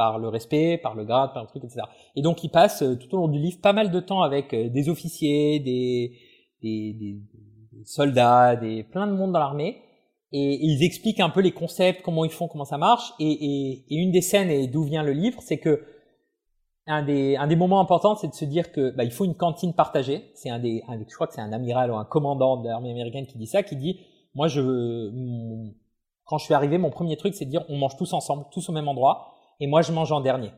[0.00, 1.82] par le respect, par le grade, par le truc, etc.
[2.16, 4.54] Et donc il passe euh, tout au long du livre pas mal de temps avec
[4.54, 7.20] euh, des officiers, des,
[7.84, 9.82] soldats, des plein de monde dans l'armée,
[10.32, 13.12] et, ils expliquent un peu les concepts, comment ils font, comment ça marche.
[13.20, 15.84] Et, une des scènes et d'où vient le livre, c'est que
[16.86, 19.36] un des, un des moments importants, c'est de se dire que bah, il faut une
[19.36, 20.30] cantine partagée.
[20.34, 23.26] C'est un des, je crois que c'est un amiral ou un commandant de l'armée américaine
[23.26, 24.00] qui dit ça, qui dit,
[24.34, 24.62] moi je,
[26.24, 28.66] quand je suis arrivé, mon premier truc, c'est de dire, on mange tous ensemble, tous
[28.70, 30.50] au même endroit, et moi je mange en dernier.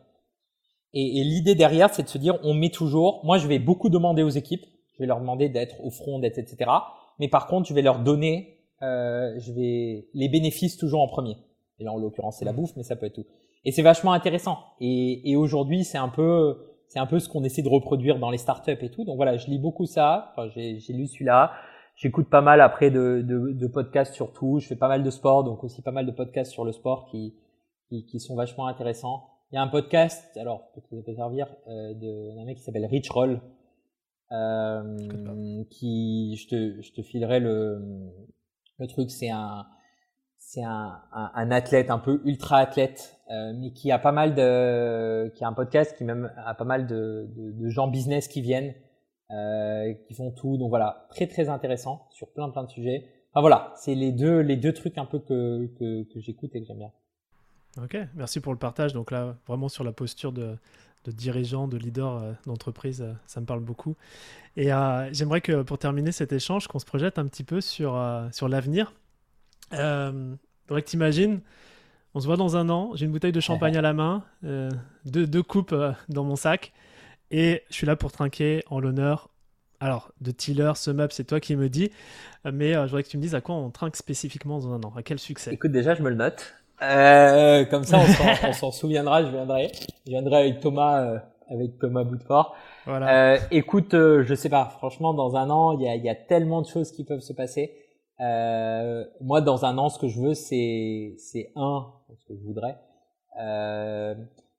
[0.95, 3.89] Et, et l'idée derrière, c'est de se dire, on met toujours, moi je vais beaucoup
[3.89, 6.71] demander aux équipes, je vais leur demander d'être au front, d'être etc.
[7.19, 11.37] Mais par contre, je vais leur donner, euh, je vais les bénéfices toujours en premier.
[11.79, 13.27] Et là, en l'occurrence, c'est la bouffe, mais ça peut être tout.
[13.65, 14.59] Et c'est vachement intéressant.
[14.81, 18.31] Et, et aujourd'hui, c'est un peu, c'est un peu ce qu'on essaie de reproduire dans
[18.31, 19.05] les startups et tout.
[19.05, 20.33] Donc voilà, je lis beaucoup ça.
[20.33, 21.53] Enfin, j'ai, j'ai lu celui-là.
[21.95, 24.59] J'écoute pas mal après de, de, de, podcasts sur tout.
[24.59, 27.07] Je fais pas mal de sport, donc aussi pas mal de podcasts sur le sport
[27.11, 27.35] qui,
[27.93, 29.29] qui, qui sont vachement intéressants.
[29.51, 32.63] Il y a un podcast, alors peut-être que ça peut servir, euh, d'un mec qui
[32.63, 33.41] s'appelle Rich Roll,
[34.33, 37.83] euh, qui je te, je te filerai le,
[38.79, 39.11] le truc.
[39.11, 39.67] C'est un,
[40.39, 45.31] c'est un, un, athlète un peu ultra athlète, euh, mais qui a pas mal de,
[45.35, 48.41] qui a un podcast qui même a pas mal de, de, de gens business qui
[48.41, 48.75] viennent,
[49.33, 50.57] euh, qui font tout.
[50.57, 53.05] Donc voilà, très très intéressant sur plein plein de sujets.
[53.33, 56.61] Enfin voilà, c'est les deux les deux trucs un peu que que, que j'écoute et
[56.61, 56.93] que j'aime bien.
[57.81, 58.93] Ok, merci pour le partage.
[58.93, 60.57] Donc là, vraiment sur la posture de,
[61.05, 63.97] de dirigeant, de leader euh, d'entreprise, euh, ça me parle beaucoup.
[64.57, 68.01] Et euh, j'aimerais que pour terminer cet échange, qu'on se projette un petit peu sur,
[68.33, 68.93] sur l'avenir.
[69.71, 71.41] Que t'imagines,
[72.15, 75.27] on se voit dans un an, j'ai une bouteille de champagne à la main, deux,
[75.27, 75.75] deux, coupes
[76.09, 76.73] dans mon sac,
[77.31, 79.31] et je suis là pour trinquer en l'honneur.
[79.81, 81.91] Alors, de Tiller, meuble, c'est toi qui me dis,
[82.51, 84.93] mais je voudrais que tu me dises à quoi on trinque spécifiquement dans un an,
[84.97, 85.53] à quel succès?
[85.53, 86.55] Écoute, déjà, je me le note.
[86.83, 88.01] Euh, comme ça,
[88.49, 89.71] on s'en souviendra, je viendrai.
[90.07, 92.55] Je viendrai avec Thomas, avec Thomas Boutefort.
[92.87, 93.37] Voilà.
[93.53, 96.67] écoute, je sais pas, franchement, dans un an, il y a, y a tellement de
[96.67, 97.73] choses qui peuvent se passer.
[98.21, 102.45] Euh, moi, dans un an, ce que je veux, c'est c'est un, ce que je
[102.45, 102.79] voudrais.
[103.41, 104.15] Euh,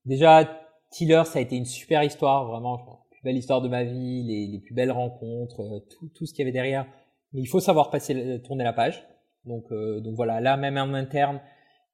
[0.06, 0.50] déjà,
[0.92, 4.24] Tiller, ça a été une super histoire, vraiment, la plus belle histoire de ma vie,
[4.24, 6.86] les, les plus belles rencontres, euh, tout, tout ce qu'il y avait derrière.
[7.32, 9.08] Mais il faut savoir passer, tourner la page.
[9.46, 11.40] Donc, euh, donc voilà, là même en interne,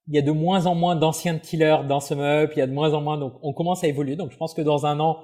[0.10, 2.68] il y a de moins en moins d'anciens Tiller dans ce meuble, il y a
[2.68, 4.16] de moins en moins, donc on commence à évoluer.
[4.16, 5.20] Donc je pense que dans un an,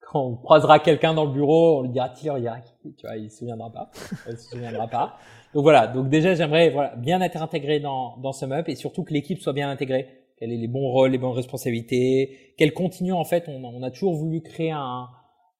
[0.00, 3.30] quand on croisera quelqu'un dans le bureau, on lui dira Tiller, il tu vois, il
[3.30, 3.90] se souviendra pas,
[4.30, 5.16] il se souviendra pas.
[5.52, 9.12] Donc voilà, donc déjà j'aimerais voilà, bien être intégré dans, dans up et surtout que
[9.12, 10.08] l'équipe soit bien intégrée,
[10.38, 13.44] qu'elle ait les bons rôles, les bonnes responsabilités, qu'elle continue en fait.
[13.48, 15.08] On, on, a toujours voulu créer un,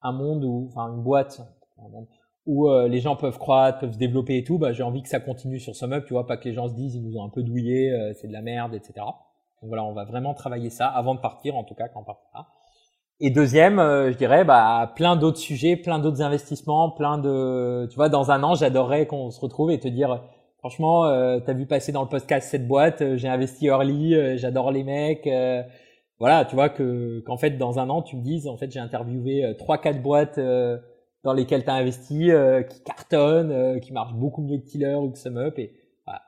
[0.01, 1.41] un monde où, enfin une boîte,
[2.47, 4.57] où euh, les gens peuvent croître, peuvent se développer et tout.
[4.57, 6.73] Bah j'ai envie que ça continue sur SumUp, tu vois, pas que les gens se
[6.73, 8.93] disent ils nous ont un peu douillé, euh, c'est de la merde, etc.
[8.97, 12.03] Donc voilà, on va vraiment travailler ça avant de partir, en tout cas quand on
[12.03, 12.47] partira.
[13.19, 17.95] Et deuxième, euh, je dirais, bah, plein d'autres sujets, plein d'autres investissements, plein de, tu
[17.95, 20.21] vois, dans un an, j'adorerais qu'on se retrouve et te dire,
[20.59, 24.37] franchement, euh, t'as vu passer dans le podcast cette boîte, euh, j'ai investi early, euh,
[24.37, 25.27] j'adore les mecs,
[26.19, 28.79] voilà, tu vois que qu'en fait dans un an, tu me dises, en fait, j'ai
[28.79, 30.39] interviewé trois, quatre boîtes
[31.27, 32.31] dans lesquelles t'as investi,
[32.69, 35.73] qui cartonnent, qui marchent beaucoup mieux que Tiller ou que SumUp et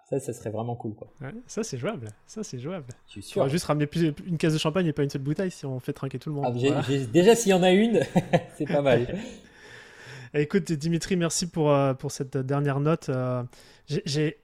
[0.10, 0.94] ça, ça serait vraiment cool.
[0.94, 1.08] Quoi.
[1.48, 2.10] ça, c'est jouable.
[2.28, 2.88] Ça, c'est jouable.
[3.08, 3.42] Je suis sûr.
[3.42, 5.66] On va juste ramener plus, une caisse de champagne et pas une seule bouteille si
[5.66, 6.46] on fait trinquer tout le monde.
[6.48, 6.84] Ah,
[7.14, 8.02] déjà, s'il y en a une,
[8.58, 9.08] c'est pas mal.
[10.34, 13.10] Écoute, Dimitri, merci pour, euh, pour cette dernière note.
[13.10, 13.44] Euh,
[13.88, 14.38] j'ai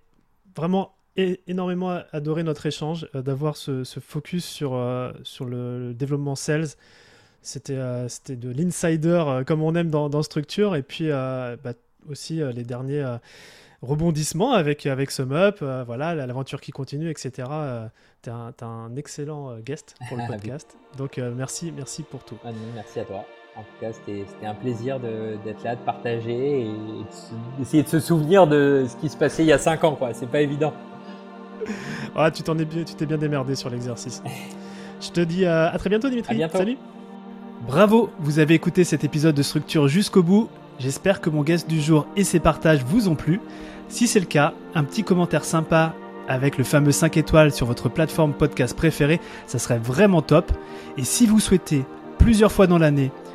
[0.55, 4.71] vraiment énormément adoré notre échange, euh, d'avoir ce, focus sur,
[5.23, 6.67] sur le, développement sales.
[7.45, 7.79] C'était
[8.09, 10.75] c'était de l'insider comme on aime dans, dans Structure.
[10.75, 11.73] Et puis bah,
[12.09, 13.05] aussi les derniers
[13.85, 17.47] rebondissement avec, avec SumUp, euh, voilà, l'aventure qui continue, etc.
[17.51, 17.87] Euh,
[18.21, 20.77] tu es, un excellent euh, guest pour le podcast.
[20.97, 22.37] Donc merci, merci pour tout.
[22.43, 23.25] Ah merci à toi.
[23.55, 26.71] En tout cas, c'était un plaisir d'être là, de partager et
[27.57, 29.97] d'essayer de se souvenir de ce qui se passait il y a 5 ans.
[30.11, 30.73] C'est pas évident.
[32.15, 34.21] ah, tu t'es bien démerdé sur l'exercice.
[35.01, 36.41] Je te dis à très bientôt, Dimitri.
[36.51, 36.77] Salut.
[37.67, 40.49] Bravo, vous avez écouté cet épisode de Structure jusqu'au bout.
[40.77, 43.41] J'espère que mon guest du jour et ses partages vous ont plu.
[43.89, 45.95] Si c'est le cas, un petit commentaire sympa
[46.27, 50.51] avec le fameux 5 étoiles sur votre plateforme podcast préférée, ça serait vraiment top.
[50.97, 51.85] Et si vous souhaitez
[52.19, 53.11] plusieurs fois dans l'année